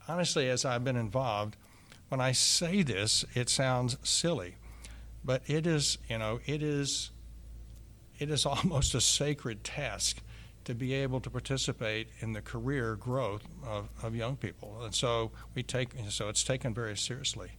honestly, 0.07 0.49
as 0.49 0.65
I've 0.65 0.83
been 0.83 0.95
involved, 0.97 1.57
when 2.09 2.21
I 2.21 2.33
say 2.33 2.83
this, 2.83 3.25
it 3.33 3.49
sounds 3.49 3.97
silly, 4.03 4.55
but 5.23 5.41
it 5.47 5.65
is, 5.65 5.97
you 6.07 6.19
know, 6.19 6.39
it 6.45 6.61
is, 6.61 7.09
it 8.19 8.29
is 8.29 8.45
almost 8.45 8.95
a 8.95 9.01
sacred 9.01 9.63
task 9.63 10.21
to 10.65 10.73
be 10.73 10.93
able 10.93 11.19
to 11.21 11.29
participate 11.29 12.07
in 12.19 12.33
the 12.33 12.41
career 12.41 12.95
growth 12.95 13.43
of, 13.65 13.87
of 14.01 14.15
young 14.15 14.35
people. 14.35 14.83
And 14.83 14.93
so 14.93 15.31
we 15.53 15.63
take 15.63 15.91
so 16.09 16.27
it's 16.27 16.43
taken 16.43 16.73
very 16.73 16.97
seriously. 16.97 17.51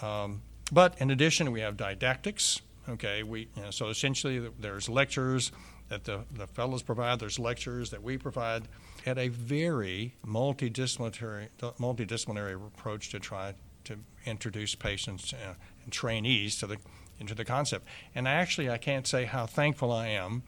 Um, 0.00 0.42
but 0.72 0.96
in 0.98 1.10
addition, 1.10 1.52
we 1.52 1.60
have 1.60 1.76
didactics. 1.76 2.62
Okay, 2.88 3.22
we 3.22 3.48
you 3.54 3.62
know, 3.62 3.70
so 3.70 3.88
essentially 3.90 4.50
there's 4.58 4.88
lectures 4.88 5.52
that 5.88 6.04
the, 6.04 6.24
the 6.32 6.46
fellows 6.46 6.82
provide. 6.82 7.20
There's 7.20 7.38
lectures 7.38 7.90
that 7.90 8.02
we 8.02 8.16
provide 8.16 8.62
at 9.04 9.18
a 9.18 9.28
very 9.28 10.14
multidisciplinary 10.26 11.48
multidisciplinary 11.60 12.54
approach 12.54 13.10
to 13.10 13.20
try 13.20 13.54
to 13.84 13.98
introduce 14.24 14.74
patients 14.74 15.34
uh, 15.34 15.54
and 15.84 15.92
trainees 15.92 16.58
to 16.60 16.66
the 16.66 16.78
into 17.22 17.34
the 17.34 17.44
concept. 17.44 17.86
And 18.14 18.26
actually, 18.26 18.68
I 18.68 18.78
can't 18.78 19.06
say 19.06 19.24
how 19.24 19.46
thankful 19.46 19.92
I 19.92 20.08
am 20.08 20.42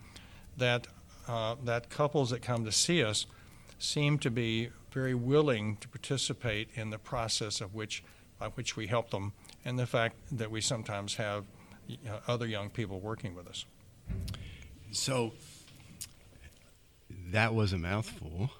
that 0.58 0.88
uh, 1.26 1.54
that 1.64 1.88
couples 1.88 2.30
that 2.30 2.42
come 2.42 2.64
to 2.66 2.72
see 2.72 3.02
us 3.02 3.26
seem 3.78 4.18
to 4.18 4.30
be 4.30 4.70
very 4.92 5.14
willing 5.14 5.76
to 5.78 5.88
participate 5.88 6.68
in 6.74 6.90
the 6.90 6.98
process 6.98 7.60
of 7.60 7.74
which 7.74 8.02
by 8.38 8.48
which 8.48 8.76
we 8.76 8.88
help 8.88 9.10
them, 9.10 9.32
and 9.64 9.78
the 9.78 9.86
fact 9.86 10.16
that 10.32 10.50
we 10.50 10.60
sometimes 10.60 11.14
have 11.14 11.44
uh, 11.88 12.18
other 12.26 12.46
young 12.46 12.68
people 12.68 12.98
working 12.98 13.34
with 13.34 13.46
us. 13.46 13.64
So 14.90 15.32
that 17.30 17.54
was 17.54 17.72
a 17.72 17.78
mouthful. 17.78 18.50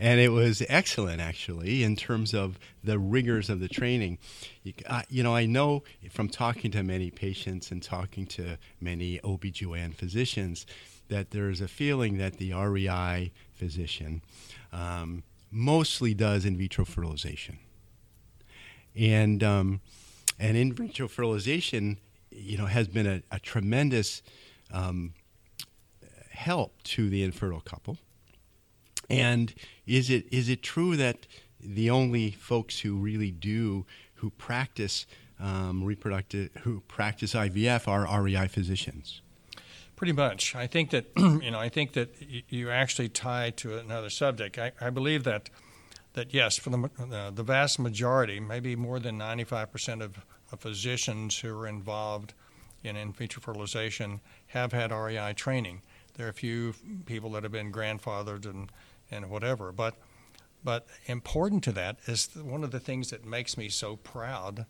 And 0.00 0.18
it 0.18 0.30
was 0.30 0.62
excellent, 0.66 1.20
actually, 1.20 1.82
in 1.82 1.94
terms 1.94 2.32
of 2.32 2.58
the 2.82 2.98
rigors 2.98 3.50
of 3.50 3.60
the 3.60 3.68
training. 3.68 4.16
You, 4.62 4.72
I, 4.88 5.04
you 5.10 5.22
know, 5.22 5.36
I 5.36 5.44
know 5.44 5.82
from 6.10 6.30
talking 6.30 6.70
to 6.70 6.82
many 6.82 7.10
patients 7.10 7.70
and 7.70 7.82
talking 7.82 8.24
to 8.28 8.56
many 8.80 9.18
OBGYN 9.18 9.94
physicians 9.94 10.64
that 11.08 11.32
there's 11.32 11.60
a 11.60 11.68
feeling 11.68 12.16
that 12.16 12.38
the 12.38 12.54
REI 12.54 13.30
physician 13.52 14.22
um, 14.72 15.22
mostly 15.50 16.14
does 16.14 16.46
in 16.46 16.56
vitro 16.56 16.86
fertilization. 16.86 17.58
And, 18.96 19.44
um, 19.44 19.82
and 20.38 20.56
in 20.56 20.72
vitro 20.72 21.08
fertilization, 21.08 21.98
you 22.30 22.56
know, 22.56 22.66
has 22.66 22.88
been 22.88 23.06
a, 23.06 23.22
a 23.30 23.38
tremendous 23.38 24.22
um, 24.72 25.12
help 26.30 26.82
to 26.84 27.10
the 27.10 27.22
infertile 27.22 27.60
couple. 27.60 27.98
And 29.10 29.54
is 29.86 30.10
it 30.10 30.26
is 30.32 30.48
it 30.48 30.62
true 30.62 30.96
that 30.96 31.26
the 31.60 31.90
only 31.90 32.30
folks 32.30 32.80
who 32.80 32.96
really 32.96 33.30
do 33.30 33.86
who 34.14 34.30
practice 34.30 35.06
um, 35.38 35.82
reproductive 35.82 36.50
who 36.62 36.80
practice 36.80 37.34
IVF 37.34 37.88
are 37.88 38.22
REI 38.22 38.48
physicians? 38.48 39.22
Pretty 39.96 40.12
much. 40.12 40.54
I 40.54 40.66
think 40.66 40.90
that 40.90 41.06
you 41.16 41.50
know. 41.50 41.58
I 41.58 41.68
think 41.68 41.92
that 41.92 42.14
you 42.48 42.70
actually 42.70 43.08
tie 43.08 43.50
to 43.56 43.78
another 43.78 44.10
subject. 44.10 44.58
I, 44.58 44.72
I 44.80 44.90
believe 44.90 45.24
that 45.24 45.50
that 46.14 46.32
yes, 46.32 46.56
for 46.56 46.70
the 46.70 46.90
uh, 47.12 47.30
the 47.30 47.42
vast 47.42 47.78
majority, 47.78 48.40
maybe 48.40 48.76
more 48.76 48.98
than 48.98 49.18
ninety 49.18 49.44
five 49.44 49.70
percent 49.72 50.02
of, 50.02 50.18
physicians 50.58 51.38
who 51.38 51.56
are 51.56 51.68
involved 51.68 52.34
in 52.82 52.96
in 52.96 53.12
vitro 53.12 53.40
fertilization 53.40 54.20
have 54.48 54.72
had 54.72 54.90
REI 54.90 55.32
training. 55.34 55.80
There 56.14 56.26
are 56.26 56.30
a 56.30 56.34
few 56.34 56.74
people 57.06 57.30
that 57.32 57.44
have 57.44 57.52
been 57.52 57.70
grandfathered 57.72 58.46
and 58.46 58.70
and 59.10 59.30
whatever. 59.30 59.72
But 59.72 59.94
but 60.62 60.86
important 61.06 61.64
to 61.64 61.72
that 61.72 61.98
is 62.06 62.28
one 62.34 62.64
of 62.64 62.70
the 62.70 62.80
things 62.80 63.10
that 63.10 63.24
makes 63.24 63.56
me 63.56 63.68
so 63.68 63.96
proud 63.96 64.66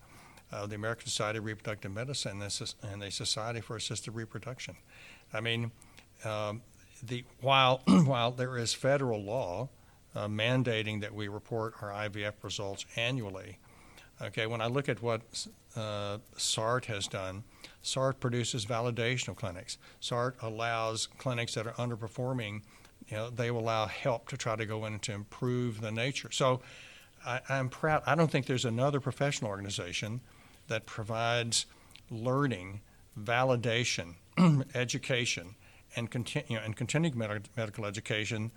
of 0.52 0.70
the 0.70 0.76
American 0.76 1.06
Society 1.06 1.38
of 1.38 1.44
Reproductive 1.44 1.92
Medicine 1.92 2.42
and 2.82 3.02
the 3.02 3.10
Society 3.10 3.60
for 3.60 3.76
Assisted 3.76 4.12
Reproduction. 4.12 4.76
I 5.32 5.40
mean, 5.40 5.72
um, 6.24 6.62
the 7.02 7.24
while 7.40 7.82
while 7.86 8.30
there 8.30 8.56
is 8.56 8.74
federal 8.74 9.22
law 9.22 9.68
uh, 10.14 10.26
mandating 10.26 11.00
that 11.00 11.14
we 11.14 11.28
report 11.28 11.74
our 11.82 11.90
IVF 11.90 12.34
results 12.42 12.84
annually, 12.96 13.58
okay, 14.20 14.46
when 14.46 14.60
I 14.60 14.66
look 14.66 14.88
at 14.88 15.02
what 15.02 15.22
uh, 15.76 16.18
SART 16.36 16.86
has 16.86 17.06
done, 17.06 17.44
SART 17.82 18.20
produces 18.20 18.66
validational 18.66 19.36
clinics. 19.36 19.78
SART 20.00 20.36
allows 20.42 21.06
clinics 21.06 21.54
that 21.54 21.66
are 21.66 21.72
underperforming 21.74 22.62
you 23.10 23.16
know, 23.16 23.30
they 23.30 23.50
will 23.50 23.60
allow 23.60 23.86
help 23.86 24.28
to 24.28 24.36
try 24.36 24.56
to 24.56 24.64
go 24.64 24.84
in 24.86 24.98
to 25.00 25.12
improve 25.12 25.80
the 25.80 25.90
nature. 25.90 26.30
So 26.30 26.60
I, 27.26 27.40
am 27.48 27.68
proud. 27.68 28.02
I 28.06 28.14
don't 28.14 28.30
think 28.30 28.46
there's 28.46 28.64
another 28.64 29.00
professional 29.00 29.50
organization 29.50 30.20
that 30.68 30.86
provides 30.86 31.66
learning, 32.10 32.80
validation, 33.20 34.14
education, 34.74 35.56
and, 35.96 36.10
continu- 36.10 36.48
you 36.48 36.56
know, 36.56 36.62
and 36.62 36.76
continuing 36.76 37.18
med- 37.18 37.48
medical 37.56 37.84
education 37.84 38.52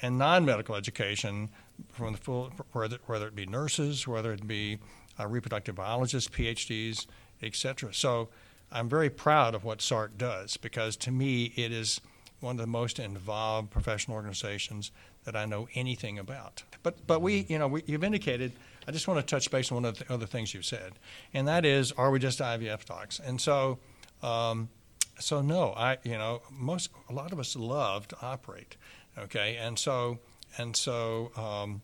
and 0.00 0.16
non-medical 0.16 0.76
education 0.76 1.50
from 1.90 2.12
the 2.12 2.18
full, 2.18 2.52
whether, 2.72 2.98
whether 3.06 3.26
it 3.26 3.34
be 3.34 3.46
nurses, 3.46 4.06
whether 4.06 4.32
it 4.32 4.46
be 4.46 4.78
uh, 5.18 5.26
reproductive 5.26 5.74
biologists, 5.74 6.30
PhDs, 6.30 7.06
etc. 7.42 7.92
So 7.92 8.28
I'm 8.70 8.88
very 8.88 9.10
proud 9.10 9.56
of 9.56 9.64
what 9.64 9.82
SART 9.82 10.16
does 10.16 10.56
because 10.56 10.94
to 10.98 11.10
me 11.10 11.52
it 11.56 11.72
is– 11.72 12.00
one 12.40 12.56
of 12.56 12.60
the 12.60 12.66
most 12.66 12.98
involved 12.98 13.70
professional 13.70 14.16
organizations 14.16 14.92
that 15.24 15.34
I 15.34 15.44
know 15.44 15.68
anything 15.74 16.18
about. 16.18 16.62
But 16.82 17.06
but 17.06 17.20
we, 17.20 17.46
you 17.48 17.58
know, 17.58 17.68
we, 17.68 17.82
you've 17.86 18.04
indicated. 18.04 18.52
I 18.86 18.90
just 18.90 19.06
want 19.06 19.20
to 19.20 19.26
touch 19.26 19.50
base 19.50 19.70
on 19.70 19.76
one 19.76 19.84
of 19.84 19.98
the 19.98 20.10
other 20.10 20.24
things 20.24 20.54
you've 20.54 20.64
said, 20.64 20.92
and 21.34 21.46
that 21.46 21.66
is, 21.66 21.92
are 21.92 22.10
we 22.10 22.18
just 22.18 22.38
IVF 22.38 22.86
docs? 22.86 23.20
And 23.20 23.38
so, 23.38 23.78
um, 24.22 24.70
so 25.18 25.42
no, 25.42 25.74
I, 25.76 25.98
you 26.04 26.16
know, 26.16 26.40
most 26.50 26.88
a 27.10 27.12
lot 27.12 27.32
of 27.32 27.38
us 27.38 27.54
love 27.54 28.08
to 28.08 28.16
operate, 28.22 28.76
okay, 29.18 29.56
and 29.56 29.78
so 29.78 30.18
and 30.56 30.76
so. 30.76 31.32
Um, 31.36 31.82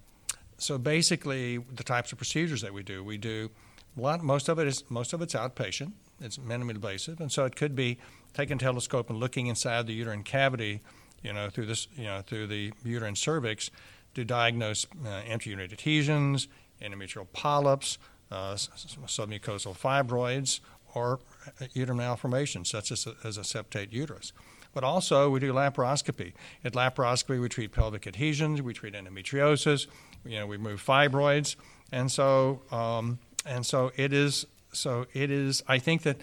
so 0.57 0.79
basically, 0.79 1.59
the 1.59 1.83
types 1.83 2.13
of 2.13 2.19
procedures 2.19 2.61
that 2.63 2.73
we 2.73 2.85
do, 2.85 3.03
we 3.03 3.19
do 3.19 3.51
a 3.97 4.01
lot. 4.01 4.23
Most 4.23 4.49
of 4.49 4.59
it 4.59 4.67
is 4.67 4.85
most 4.89 5.13
of 5.13 5.21
it's 5.21 5.35
outpatient. 5.35 5.93
It's 6.21 6.39
minimally 6.39 6.77
invasive, 6.77 7.21
and 7.21 7.31
so 7.31 7.45
it 7.45 7.57
could 7.57 7.75
be 7.75 7.99
taking 8.35 8.57
a 8.57 8.61
telescope 8.61 9.11
and 9.11 9.19
looking 9.19 9.47
inside 9.47 9.87
the 9.87 9.95
uterine 9.95 10.23
cavity, 10.23 10.81
you 11.23 11.33
know, 11.33 11.49
through 11.49 11.67
this, 11.67 11.89
you 11.97 12.05
know, 12.05 12.21
through 12.21 12.47
the 12.47 12.73
uterine 12.85 13.17
cervix, 13.17 13.71
to 14.15 14.25
diagnose 14.25 14.87
uh, 15.07 15.23
intrauterine 15.29 15.73
adhesions, 15.73 16.49
endometrial 16.83 17.27
polyps, 17.33 17.99
uh, 18.31 18.55
submucosal 18.55 19.77
fibroids, 19.77 20.61
or 20.95 21.21
uh, 21.61 21.67
uterine 21.73 21.99
malformations 21.99 22.69
such 22.71 22.93
as 22.93 23.07
a, 23.07 23.15
as 23.25 23.39
a 23.39 23.43
septate 23.43 23.93
uterus. 23.93 24.33
But 24.73 24.83
also, 24.83 25.31
we 25.31 25.39
do 25.39 25.53
laparoscopy. 25.53 26.33
At 26.65 26.73
laparoscopy, 26.73 27.41
we 27.41 27.49
treat 27.49 27.73
pelvic 27.73 28.07
adhesions, 28.07 28.61
we 28.61 28.75
treat 28.75 28.95
endometriosis, 28.95 29.87
you 30.25 30.39
know, 30.39 30.47
we 30.47 30.57
remove 30.57 30.85
fibroids, 30.85 31.55
and 31.93 32.11
so 32.11 32.63
um, 32.73 33.21
and 33.47 33.65
so 33.65 33.93
it 33.97 34.13
is. 34.13 34.47
So 34.73 35.07
it 35.13 35.31
is. 35.31 35.63
I 35.69 35.79
think 35.79 36.03
that 36.03 36.17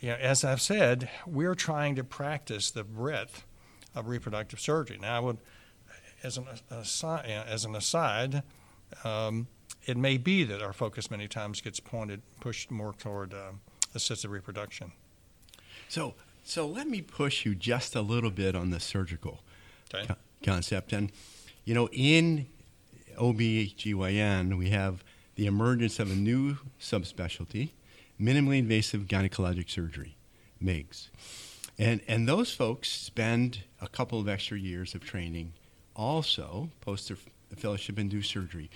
you 0.00 0.08
know, 0.08 0.16
as 0.16 0.44
I've 0.44 0.60
said, 0.60 1.08
we're 1.26 1.54
trying 1.54 1.94
to 1.96 2.04
practice 2.04 2.70
the 2.70 2.84
breadth 2.84 3.44
of 3.94 4.08
reproductive 4.08 4.60
surgery. 4.60 4.98
Now, 5.00 5.16
I 5.16 5.20
would, 5.20 5.38
as 6.22 6.38
an 6.38 6.46
aside, 6.70 7.26
as 7.26 7.64
an 7.64 7.74
aside 7.74 8.42
um, 9.04 9.46
it 9.86 9.96
may 9.96 10.18
be 10.18 10.44
that 10.44 10.62
our 10.62 10.72
focus 10.72 11.10
many 11.10 11.28
times 11.28 11.60
gets 11.60 11.80
pointed, 11.80 12.22
pushed 12.40 12.70
more 12.70 12.92
toward 12.92 13.32
uh, 13.32 13.52
assisted 13.94 14.28
reproduction. 14.28 14.92
So, 15.88 16.14
so 16.44 16.66
let 16.66 16.88
me 16.88 17.00
push 17.00 17.44
you 17.44 17.54
just 17.54 17.96
a 17.96 18.00
little 18.00 18.30
bit 18.30 18.54
on 18.54 18.70
the 18.70 18.80
surgical 18.80 19.40
okay. 19.92 20.06
co- 20.06 20.16
concept. 20.44 20.92
And, 20.92 21.10
you 21.64 21.74
know, 21.74 21.88
in 21.92 22.46
OBGYN, 23.16 24.58
we 24.58 24.70
have 24.70 25.02
the 25.36 25.46
emergence 25.46 25.98
of 25.98 26.10
a 26.10 26.14
new 26.14 26.58
subspecialty 26.80 27.70
minimally 28.20 28.58
invasive 28.58 29.02
gynecologic 29.02 29.70
surgery, 29.70 30.16
MIGS. 30.60 31.10
And, 31.78 32.00
and 32.06 32.28
those 32.28 32.52
folks 32.52 32.90
spend 32.90 33.60
a 33.80 33.88
couple 33.88 34.20
of 34.20 34.28
extra 34.28 34.58
years 34.58 34.94
of 34.94 35.02
training 35.02 35.54
also 35.96 36.70
post 36.80 37.08
their 37.08 37.16
fellowship 37.56 37.98
and 37.98 38.10
do 38.10 38.22
surgery. 38.22 38.70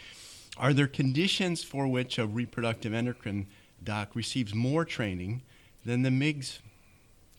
Are 0.57 0.73
there 0.73 0.87
conditions 0.87 1.63
for 1.63 1.87
which 1.87 2.19
a 2.19 2.27
reproductive 2.27 2.95
endocrine 2.95 3.47
doc 3.83 4.15
receives 4.15 4.55
more 4.55 4.85
training 4.85 5.43
than 5.85 6.03
the 6.03 6.11
MIGS 6.11 6.61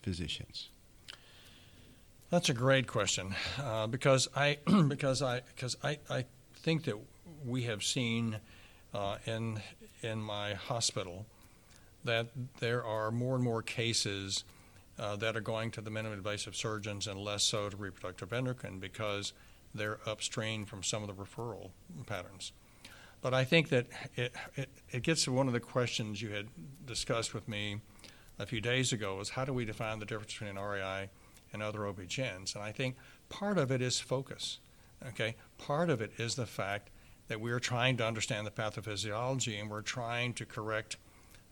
physicians? 0.02 0.70
That's 2.30 2.50
a 2.50 2.54
great 2.54 2.88
question 2.88 3.34
uh, 3.62 3.88
because 3.88 4.28
I 4.36 4.58
because 4.88 5.22
I 5.22 5.42
because 5.56 5.78
I, 5.84 6.00
I 6.10 6.26
think 6.58 6.84
that 6.86 6.98
we 7.46 7.64
have 7.64 7.84
seen 7.84 8.38
uh, 8.94 9.18
in 9.26 9.62
in 10.02 10.22
my 10.22 10.54
hospital 10.54 11.26
that 12.06 12.28
there 12.60 12.84
are 12.84 13.12
more 13.12 13.36
and 13.36 13.44
more 13.44 13.62
cases 13.62 14.44
uh, 14.98 15.16
that 15.18 15.36
are 15.36 15.42
going 15.42 15.72
to 15.72 15.82
the 15.82 15.92
minimally 15.92 16.14
invasive 16.14 16.56
surgeons 16.56 17.08
and 17.08 17.20
less 17.20 17.44
so 17.44 17.70
to 17.70 17.76
reproductive 17.76 18.32
endocrine 18.32 18.80
because 18.80 19.34
they're 19.74 20.00
upstream 20.06 20.66
from 20.66 20.82
some 20.84 21.04
of 21.04 21.08
the 21.08 21.14
referral 21.14 21.72
patterns. 22.06 22.54
But 23.22 23.34
I 23.34 23.44
think 23.44 23.70
that 23.70 23.88
it, 24.16 24.34
it, 24.56 24.70
it 24.92 25.04
gets 25.04 25.24
to 25.26 25.32
one 25.32 25.48
of 25.48 25.54
the 25.54 25.60
questions 25.60 26.22
you 26.22 26.30
had 26.30 26.48
discussed 26.86 27.34
with 27.34 27.48
me 27.48 27.82
a 28.38 28.46
few 28.46 28.62
days 28.62 28.94
ago 28.94 29.20
is 29.20 29.30
how 29.30 29.46
do 29.46 29.54
we 29.54 29.66
define 29.66 30.00
the 30.00 30.06
difference 30.06 30.34
between 30.34 30.58
REI 30.58 31.10
and 31.52 31.64
other 31.64 31.88
OB-GYNs? 31.88 32.56
And 32.56 32.64
I 32.64 32.72
think 32.72 32.96
part 33.30 33.58
of 33.58 33.72
it 33.72 33.82
is 33.82 34.00
focus. 34.00 34.60
Okay, 35.08 35.36
part 35.58 35.90
of 35.90 36.02
it 36.02 36.12
is 36.18 36.36
the 36.36 36.46
fact 36.46 36.90
that 37.28 37.42
we 37.42 37.52
are 37.52 37.60
trying 37.60 37.98
to 37.98 38.06
understand 38.06 38.46
the 38.46 38.52
pathophysiology 38.52 39.60
and 39.60 39.70
we're 39.70 39.82
trying 39.82 40.34
to 40.36 40.46
correct 40.46 40.98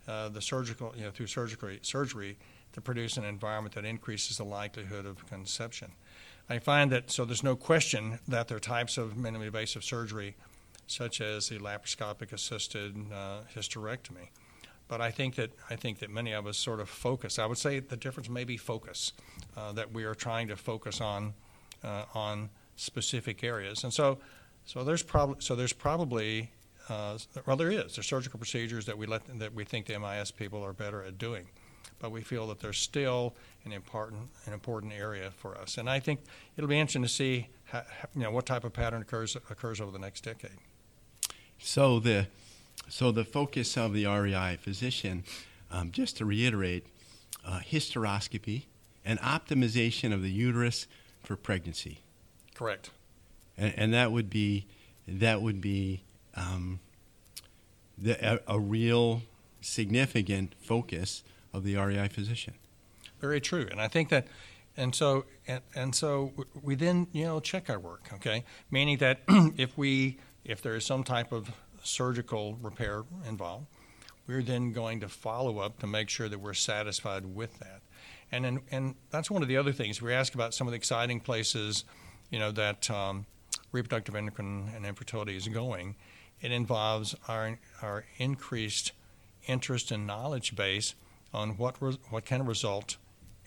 uh, 0.08 0.30
the 0.30 0.42
surgical, 0.42 0.94
you 0.96 1.04
know, 1.04 1.12
through 1.12 1.28
surgery, 1.28 1.80
surgery 1.82 2.38
to 2.74 2.82
produce 2.82 3.18
an 3.18 3.24
environment 3.24 3.76
that 3.76 3.86
increases 3.86 4.38
the 4.38 4.44
likelihood 4.44 5.06
of 5.06 5.26
conception. 5.28 5.92
I 6.50 6.60
find 6.60 6.92
that 6.92 7.10
so 7.10 7.24
there's 7.26 7.44
no 7.44 7.56
question 7.56 8.20
that 8.28 8.48
there 8.48 8.58
are 8.58 8.60
types 8.60 8.98
of 8.98 9.14
minimally 9.14 9.46
invasive 9.46 9.84
surgery, 9.84 10.36
such 10.88 11.22
as 11.22 11.50
the 11.50 11.60
laparoscopic 11.60 12.34
assisted 12.34 12.96
uh, 13.14 13.42
hysterectomy. 13.56 14.30
But 14.90 15.00
I 15.00 15.12
think 15.12 15.36
that 15.36 15.52
I 15.70 15.76
think 15.78 16.00
that 16.00 16.10
many 16.10 16.34
of 16.34 16.46
us 16.46 16.58
sort 16.58 16.82
of 16.82 16.90
focus. 16.90 17.40
I 17.40 17.46
would 17.46 17.58
say 17.58 17.80
the 17.80 17.96
difference 17.96 18.30
may 18.30 18.44
be 18.44 18.58
focus, 18.58 19.14
uh, 19.56 19.72
that 19.74 19.94
we 19.94 20.04
are 20.04 20.16
trying 20.16 20.50
to 20.50 20.58
focus 20.58 21.00
on 21.00 21.34
uh, 21.84 22.06
on 22.14 22.50
specific 22.76 23.44
areas, 23.44 23.84
and 23.84 23.94
so 23.94 24.20
so 24.66 24.84
there's 24.84 25.04
probably 25.04 25.38
so 25.40 25.56
there's 25.56 25.74
probably 25.74 26.52
uh, 26.90 27.18
well 27.46 27.56
there 27.56 27.72
is 27.72 27.96
there's 27.96 28.08
surgical 28.08 28.38
procedures 28.38 28.86
that 28.86 28.98
we 28.98 29.06
let 29.06 29.22
that 29.40 29.54
we 29.54 29.64
think 29.64 29.86
the 29.86 29.98
MIS 29.98 30.32
people 30.32 30.64
are 30.64 30.74
better 30.74 31.04
at 31.04 31.18
doing 31.18 31.48
but 32.04 32.12
we 32.12 32.22
feel 32.22 32.48
that 32.48 32.60
there's 32.60 32.78
still 32.78 33.34
an 33.64 33.72
important 33.72 34.30
an 34.46 34.52
important 34.52 34.92
area 34.92 35.32
for 35.32 35.58
us. 35.58 35.78
And 35.78 35.90
I 35.90 36.02
think 36.02 36.20
it'll 36.58 36.68
be 36.68 36.78
interesting 36.78 37.04
to 37.04 37.08
see 37.08 37.48
how, 37.64 37.84
you 38.14 38.24
know 38.24 38.32
what 38.32 38.46
type 38.46 38.66
of 38.66 38.74
pattern 38.74 39.02
occurs 39.02 39.38
occurs 39.38 39.80
over 39.80 39.90
the 39.90 40.00
next 40.00 40.26
decade. 40.26 40.58
So 41.60 42.02
the 42.02 42.28
so 42.90 43.14
the 43.14 43.24
focus 43.24 43.78
of 43.78 43.94
the 43.94 44.06
REI 44.06 44.58
physician, 44.60 45.24
um, 45.72 45.92
just 45.92 46.18
to 46.18 46.26
reiterate, 46.26 46.86
uh, 47.46 47.62
hysteroscopy 47.66 48.64
and 49.06 49.18
optimization 49.20 50.14
of 50.14 50.22
the 50.22 50.32
uterus 50.32 50.88
for 51.24 51.38
pregnancy. 51.38 52.00
Correct. 52.54 52.90
And, 53.58 53.74
and 53.78 53.94
that 53.94 54.12
would 54.12 54.30
be 54.30 54.66
that 55.08 55.42
would 55.42 55.62
be 55.62 56.02
um, 56.36 56.80
the, 57.98 58.34
a, 58.48 58.56
a 58.56 58.60
real 58.60 59.22
significant 59.62 60.56
focus 60.60 61.24
of 61.54 61.64
the 61.64 61.76
REI 61.76 62.08
physician. 62.08 62.56
Very 63.20 63.40
true, 63.40 63.68
and 63.72 63.80
I 63.80 63.88
think 63.88 64.10
that, 64.10 64.28
and 64.76 64.94
so 64.94 65.26
and, 65.48 65.62
and 65.76 65.96
so 65.96 66.34
we 66.62 66.76
then 66.76 67.08
you 67.14 67.24
know 67.26 67.40
check 67.40 67.70
our 67.70 67.80
work, 67.80 68.10
okay, 68.16 68.44
meaning 68.70 68.98
that 68.98 69.22
if 69.58 69.78
we 69.78 70.18
if 70.44 70.62
there 70.62 70.76
is 70.76 70.86
some 70.86 71.04
type 71.04 71.32
of 71.32 71.52
surgical 71.84 72.58
repair 72.62 73.04
involved, 73.28 73.68
we're 74.28 74.42
then 74.42 74.74
going 74.74 75.00
to 75.00 75.08
follow 75.08 75.60
up 75.60 75.80
to 75.80 75.88
make 75.88 76.10
sure 76.10 76.28
that 76.28 76.40
we're 76.40 76.54
satisfied 76.54 77.26
with 77.26 77.60
that, 77.60 77.82
and 78.32 78.46
and, 78.46 78.60
and 78.72 78.96
that's 79.10 79.32
one 79.32 79.42
of 79.42 79.48
the 79.48 79.56
other 79.56 79.72
things 79.72 80.02
we 80.02 80.14
ask 80.14 80.36
about 80.36 80.54
some 80.54 80.68
of 80.68 80.72
the 80.72 80.78
exciting 80.78 81.22
places, 81.22 81.86
you 82.30 82.40
know 82.40 82.52
that 82.52 82.90
um, 82.90 83.26
reproductive 83.72 84.16
endocrine 84.16 84.70
and 84.76 84.86
infertility 84.86 85.38
is 85.38 85.48
going. 85.48 85.96
It 86.44 86.52
involves 86.52 87.16
our 87.28 87.58
our 87.82 88.06
increased 88.18 88.92
interest 89.48 89.92
and 89.92 90.06
knowledge 90.06 90.56
base 90.56 90.94
on 91.34 91.58
what, 91.58 91.82
re- 91.82 91.98
what 92.10 92.26
can 92.26 92.46
result 92.46 92.98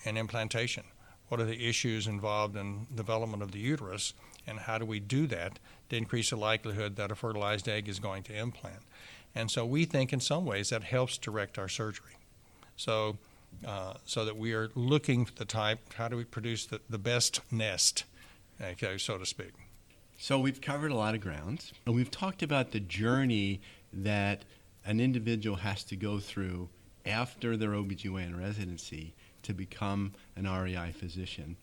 in 0.03 0.17
implantation. 0.17 0.83
What 1.29 1.39
are 1.39 1.45
the 1.45 1.67
issues 1.67 2.07
involved 2.07 2.55
in 2.55 2.87
development 2.93 3.43
of 3.43 3.51
the 3.51 3.59
uterus, 3.59 4.13
and 4.45 4.59
how 4.59 4.77
do 4.77 4.85
we 4.85 4.99
do 4.99 5.27
that 5.27 5.59
to 5.89 5.97
increase 5.97 6.29
the 6.29 6.37
likelihood 6.37 6.95
that 6.95 7.11
a 7.11 7.15
fertilized 7.15 7.67
egg 7.67 7.87
is 7.87 7.99
going 7.99 8.23
to 8.23 8.37
implant? 8.37 8.83
And 9.35 9.51
so 9.51 9.65
we 9.65 9.85
think 9.85 10.13
in 10.13 10.19
some 10.19 10.45
ways 10.45 10.69
that 10.69 10.83
helps 10.83 11.17
direct 11.17 11.57
our 11.57 11.69
surgery. 11.69 12.17
So, 12.75 13.17
uh, 13.65 13.95
so 14.05 14.25
that 14.25 14.37
we 14.37 14.53
are 14.53 14.69
looking 14.75 15.25
for 15.25 15.33
the 15.35 15.45
type, 15.45 15.93
how 15.93 16.07
do 16.07 16.17
we 16.17 16.23
produce 16.23 16.65
the, 16.65 16.81
the 16.89 16.97
best 16.97 17.41
nest, 17.51 18.05
okay, 18.61 18.97
so 18.97 19.17
to 19.17 19.25
speak. 19.25 19.53
So 20.19 20.39
we've 20.39 20.59
covered 20.59 20.91
a 20.91 20.95
lot 20.95 21.13
of 21.13 21.21
ground, 21.21 21.71
and 21.85 21.93
we've 21.93 22.09
talked 22.09 22.41
about 22.41 22.71
the 22.71 22.79
journey 22.79 23.61
that 23.93 24.45
an 24.83 24.99
individual 24.99 25.57
has 25.57 25.83
to 25.85 25.95
go 25.95 26.19
through 26.19 26.69
after 27.05 27.55
their 27.55 27.69
OBGYN 27.69 28.37
residency 28.37 29.13
to 29.43 29.53
become 29.53 30.13
an 30.35 30.51
REI 30.51 30.91
physician. 30.91 31.55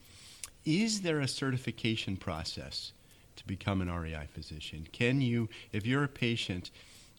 Is 0.64 1.02
there 1.02 1.18
a 1.18 1.26
certification 1.26 2.16
process 2.16 2.92
to 3.34 3.44
become 3.44 3.80
an 3.82 3.90
REI 3.90 4.28
physician? 4.32 4.86
Can 4.92 5.20
you, 5.20 5.48
if 5.72 5.84
you're 5.84 6.04
a 6.04 6.08
patient, 6.08 6.70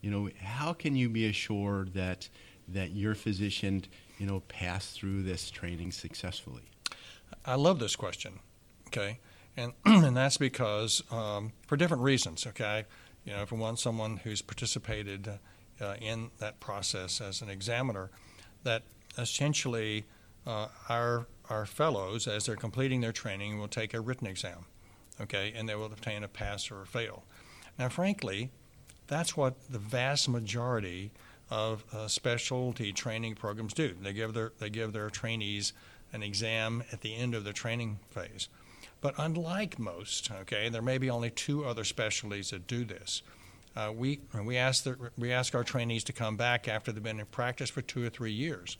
you 0.02 0.10
know, 0.10 0.30
how 0.42 0.72
can 0.72 0.96
you 0.96 1.10
be 1.10 1.26
assured 1.26 1.94
that 1.96 2.30
that 2.70 2.92
your 2.92 3.14
physician, 3.14 3.84
you 4.18 4.26
know, 4.26 4.40
passed 4.48 4.96
through 4.96 5.22
this 5.22 5.52
training 5.52 5.92
successfully? 5.92 6.64
I 7.46 7.56
love 7.56 7.78
this 7.78 7.96
question. 7.96 8.40
Okay, 8.88 9.20
and 9.58 9.74
and 9.86 10.16
that's 10.16 10.38
because 10.38 11.04
um, 11.12 11.54
for 11.68 11.78
different 11.78 12.04
reasons. 12.04 12.46
Okay, 12.48 12.86
you 13.26 13.34
know, 13.34 13.42
if 13.42 13.52
we 13.52 13.58
want 13.58 13.80
someone 13.80 14.18
who's 14.18 14.42
participated. 14.42 15.40
Uh, 15.82 15.96
in 16.00 16.30
that 16.40 16.58
process 16.62 17.20
as 17.20 17.42
an 17.42 17.50
examiner 17.50 18.10
that 18.64 18.84
essentially 19.18 20.06
uh, 20.46 20.68
our 20.90 21.28
our 21.50 21.66
fellows, 21.66 22.28
as 22.28 22.46
they're 22.46 22.56
completing 22.56 23.02
their 23.02 23.12
training, 23.12 23.60
will 23.60 23.68
take 23.68 23.94
a 23.94 24.02
written 24.02 24.28
exam, 24.28 24.66
okay, 25.22 25.54
and 25.56 25.70
they 25.70 25.76
will 25.76 25.86
obtain 25.86 26.24
a 26.24 26.28
pass 26.28 26.72
or 26.72 26.82
a 26.82 26.88
fail. 26.88 27.24
Now, 27.78 27.90
frankly, 27.90 28.50
that's 29.08 29.38
what 29.38 29.54
the 29.70 29.78
vast 29.78 30.28
majority 30.28 31.12
of 31.52 31.84
uh, 31.94 32.08
specialty 32.08 32.92
training 32.92 33.36
programs 33.36 33.74
do. 33.74 33.96
They 34.02 34.14
give 34.14 34.34
their 34.34 34.52
they 34.60 34.70
give 34.70 34.94
their 34.94 35.10
trainees 35.10 35.74
an 36.12 36.24
exam 36.24 36.84
at 36.92 37.02
the 37.02 37.16
end 37.16 37.36
of 37.36 37.44
their 37.44 37.54
training 37.54 38.00
phase. 38.10 38.50
But 39.06 39.14
unlike 39.20 39.78
most, 39.78 40.32
okay, 40.32 40.68
there 40.68 40.82
may 40.82 40.98
be 40.98 41.12
only 41.12 41.30
two 41.30 41.64
other 41.64 41.84
specialties 41.84 42.50
that 42.50 42.66
do 42.66 42.84
this 42.84 43.22
uh, 43.76 43.92
we 43.96 44.22
we 44.44 44.58
ask 44.58 44.84
the, 44.84 44.98
we 45.18 45.32
ask 45.32 45.54
our 45.54 45.64
trainees 45.64 46.04
to 46.06 46.14
come 46.14 46.38
back 46.38 46.68
after 46.68 46.92
they've 46.92 47.04
been 47.04 47.20
in 47.20 47.26
practice 47.26 47.70
for 47.70 47.82
two 47.82 48.06
or 48.06 48.10
three 48.10 48.32
years, 48.32 48.78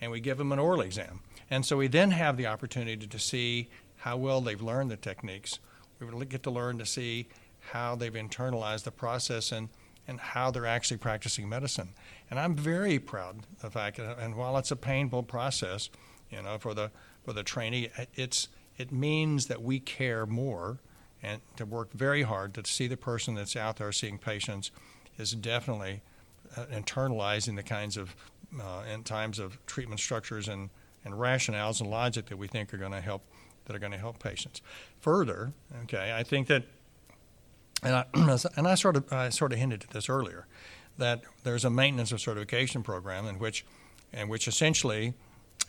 and 0.00 0.10
we 0.10 0.20
give 0.20 0.38
them 0.38 0.52
an 0.52 0.58
oral 0.58 0.80
exam. 0.80 1.20
And 1.50 1.66
so 1.66 1.76
we 1.76 1.88
then 1.88 2.12
have 2.12 2.36
the 2.36 2.46
opportunity 2.46 3.06
to 3.06 3.18
see 3.18 3.68
how 3.96 4.16
well 4.16 4.40
they've 4.40 4.60
learned 4.60 4.90
the 4.90 4.96
techniques. 4.96 5.58
We 5.98 6.24
get 6.26 6.42
to 6.44 6.50
learn 6.50 6.78
to 6.78 6.86
see 6.86 7.28
how 7.72 7.96
they've 7.96 8.12
internalized 8.12 8.84
the 8.84 8.92
process 8.92 9.50
and 9.50 9.68
and 10.08 10.20
how 10.20 10.52
they're 10.52 10.66
actually 10.66 10.98
practicing 10.98 11.48
medicine. 11.48 11.88
And 12.30 12.38
I'm 12.38 12.54
very 12.54 13.00
proud 13.00 13.38
of 13.38 13.62
the 13.62 13.70
fact 13.70 13.96
that, 13.96 14.20
and 14.20 14.36
while 14.36 14.56
it's 14.56 14.70
a 14.70 14.76
painful 14.76 15.24
process, 15.24 15.90
you 16.30 16.40
know, 16.40 16.58
for 16.58 16.72
the 16.72 16.92
for 17.24 17.32
the 17.32 17.42
trainee, 17.42 17.90
it's 18.14 18.46
it 18.78 18.92
means 18.92 19.46
that 19.46 19.62
we 19.62 19.80
care 19.80 20.26
more 20.26 20.78
and 21.22 21.40
to 21.56 21.64
work 21.64 21.92
very 21.92 22.22
hard 22.22 22.54
to 22.54 22.64
see 22.64 22.86
the 22.86 22.96
person 22.96 23.34
that's 23.34 23.56
out 23.56 23.76
there 23.76 23.92
seeing 23.92 24.18
patients 24.18 24.70
is 25.18 25.32
definitely 25.32 26.02
uh, 26.56 26.66
internalizing 26.66 27.56
the 27.56 27.62
kinds 27.62 27.96
of 27.96 28.14
uh, 28.60 28.82
in 28.92 29.02
times 29.02 29.38
of 29.38 29.64
treatment 29.66 30.00
structures 30.00 30.48
and, 30.48 30.70
and 31.04 31.14
rationales 31.14 31.80
and 31.80 31.90
logic 31.90 32.26
that 32.26 32.36
we 32.36 32.46
think 32.46 32.72
are 32.72 32.78
going 32.78 32.92
to 32.92 33.00
help 33.00 33.22
that 33.64 33.74
are 33.74 33.78
going 33.80 33.92
to 33.92 33.98
help 33.98 34.22
patients. 34.22 34.62
Further, 35.00 35.52
okay, 35.82 36.14
I 36.16 36.22
think 36.22 36.46
that, 36.46 36.62
and 37.82 37.96
I, 37.96 38.04
and 38.56 38.68
I 38.68 38.74
sort 38.76 38.96
of 38.96 39.12
I 39.12 39.28
sort 39.30 39.52
of 39.52 39.58
hinted 39.58 39.84
at 39.84 39.90
this 39.90 40.08
earlier, 40.08 40.46
that 40.98 41.22
there's 41.42 41.64
a 41.64 41.70
maintenance 41.70 42.12
of 42.12 42.20
certification 42.20 42.82
program 42.82 43.26
in 43.26 43.38
which, 43.38 43.64
in 44.12 44.28
which 44.28 44.48
essentially 44.48 45.14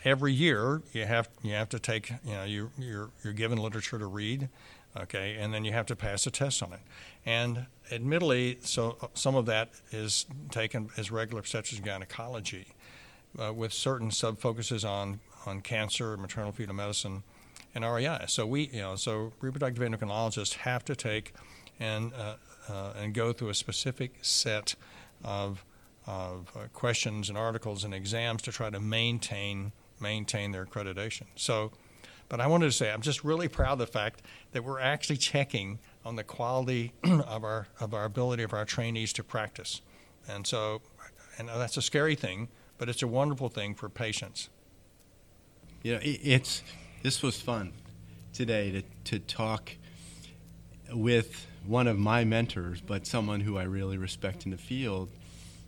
every 0.08 0.34
year 0.34 0.82
you 0.94 1.06
have 1.06 1.30
you 1.44 1.54
have 1.54 1.70
to 1.70 1.80
take 1.80 2.12
you 2.24 2.34
know 2.34 2.44
you 2.44 2.72
you're 2.78 3.10
you're 3.24 3.34
given 3.34 3.58
literature 3.58 4.00
to 4.00 4.06
read 4.06 4.50
okay, 5.02 5.38
and 5.40 5.54
then 5.54 5.66
you 5.66 5.72
have 5.72 5.86
to 5.88 5.96
pass 5.96 6.26
a 6.28 6.32
test 6.32 6.64
on 6.64 6.74
it. 6.74 6.80
And 7.26 7.66
admittedly, 7.92 8.60
so 8.62 9.10
some 9.14 9.36
of 9.36 9.46
that 9.48 9.72
is 9.92 10.26
taken 10.52 10.90
as 10.98 11.12
regular 11.12 11.40
obstetrics 11.40 11.78
and 11.78 11.86
gynecology, 11.86 12.68
uh, 13.38 13.54
with 13.54 13.74
certain 13.74 14.12
sub 14.12 14.40
focuses 14.40 14.86
on 14.86 15.20
on 15.46 15.62
cancer, 15.62 16.18
maternal 16.18 16.52
fetal 16.52 16.76
medicine, 16.76 17.24
and 17.74 17.86
REI. 17.86 18.26
So 18.28 18.46
we, 18.46 18.68
you 18.68 18.82
know, 18.82 18.96
so 18.96 19.34
reproductive 19.40 19.84
endocrinologists 19.84 20.56
have 20.56 20.84
to 20.86 20.96
take 20.96 21.34
and 21.80 22.14
uh, 22.14 22.36
uh, 22.70 22.94
and 22.98 23.14
go 23.14 23.34
through 23.34 23.50
a 23.50 23.56
specific 23.56 24.16
set 24.22 24.76
of 25.24 25.64
of 26.06 26.50
uh, 26.56 26.68
questions 26.74 27.28
and 27.28 27.38
articles 27.38 27.84
and 27.84 27.94
exams 27.94 28.42
to 28.42 28.52
try 28.52 28.70
to 28.70 28.80
maintain 28.80 29.74
maintain 30.00 30.52
their 30.52 30.66
accreditation. 30.66 31.26
So 31.36 31.72
but 32.30 32.42
I 32.42 32.48
wanted 32.48 32.66
to 32.66 32.72
say 32.72 32.92
I'm 32.92 33.02
just 33.02 33.24
really 33.24 33.48
proud 33.48 33.74
of 33.74 33.80
the 33.80 33.88
fact 33.88 34.22
that 34.52 34.64
we're 34.64 34.80
actually 34.80 35.18
checking 35.18 35.80
on 36.06 36.16
the 36.16 36.24
quality 36.24 36.94
of 37.04 37.44
our 37.44 37.68
of 37.80 37.94
our 37.94 38.04
ability 38.04 38.44
of 38.44 38.54
our 38.54 38.66
trainees 38.66 39.14
to 39.14 39.24
practice. 39.24 39.82
And 40.28 40.46
so, 40.46 40.82
and 41.38 41.48
that's 41.48 41.78
a 41.78 41.82
scary 41.82 42.16
thing, 42.16 42.50
but 42.78 42.90
it's 42.90 43.02
a 43.02 43.08
wonderful 43.08 43.50
thing 43.50 43.76
for 43.76 43.88
patients. 43.88 44.50
You 45.84 45.94
know, 45.94 46.00
it's 46.04 46.64
this 47.02 47.22
was 47.22 47.40
fun 47.40 47.72
today 48.34 48.72
to 48.72 48.82
to 49.12 49.20
talk 49.20 49.72
with 50.92 51.48
one 51.66 51.88
of 51.88 51.98
my 51.98 52.24
mentors, 52.24 52.82
but 52.82 53.06
someone 53.06 53.42
who 53.42 53.58
I 53.58 53.64
really 53.64 53.98
respect 53.98 54.46
in 54.46 54.52
the 54.52 54.58
field, 54.58 55.10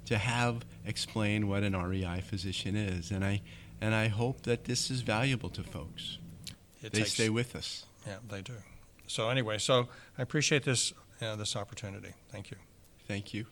to 0.06 0.18
have 0.18 0.66
explain 0.86 1.48
what 1.48 1.64
an 1.64 1.76
REI 1.76 2.22
physician 2.22 2.76
is, 2.76 3.12
and 3.12 3.24
I 3.24 3.42
and 3.82 3.96
I 3.96 4.08
hope 4.08 4.44
that 4.44 4.66
this 4.66 4.92
is 4.92 5.02
valuable 5.02 5.50
to 5.50 5.64
folks 5.64 6.18
it 6.82 6.94
they 6.94 7.00
takes, 7.00 7.14
stay 7.14 7.30
with 7.30 7.56
us. 7.56 7.86
Yeah, 8.08 8.18
they 8.30 8.42
do. 8.42 8.54
so 9.08 9.30
anyway, 9.30 9.58
so 9.58 9.90
I 10.18 10.22
appreciate 10.22 10.64
this 10.64 10.94
uh, 11.22 11.36
this 11.36 11.56
opportunity. 11.56 12.14
Thank 12.32 12.52
you. 12.52 12.58
Thank 13.08 13.34
you. 13.34 13.46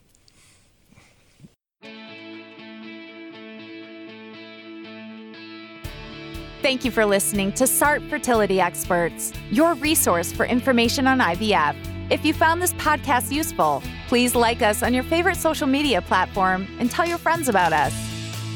Thank 6.62 6.84
you 6.84 6.92
for 6.92 7.06
listening 7.06 7.54
to 7.54 7.68
SART 7.68 8.02
Fertility 8.10 8.60
Experts, 8.60 9.32
your 9.52 9.76
resource 9.76 10.32
for 10.32 10.46
information 10.46 11.08
on 11.08 11.20
IVF. 11.20 11.76
If 12.12 12.26
you 12.26 12.34
found 12.34 12.62
this 12.62 12.74
podcast 12.74 13.32
useful, 13.32 13.84
please 14.08 14.34
like 14.34 14.62
us 14.62 14.82
on 14.82 14.94
your 14.94 15.04
favorite 15.04 15.38
social 15.38 15.68
media 15.68 16.02
platform 16.02 16.68
and 16.80 16.90
tell 16.90 17.06
your 17.06 17.18
friends 17.18 17.48
about 17.48 17.74
us. 17.74 18.07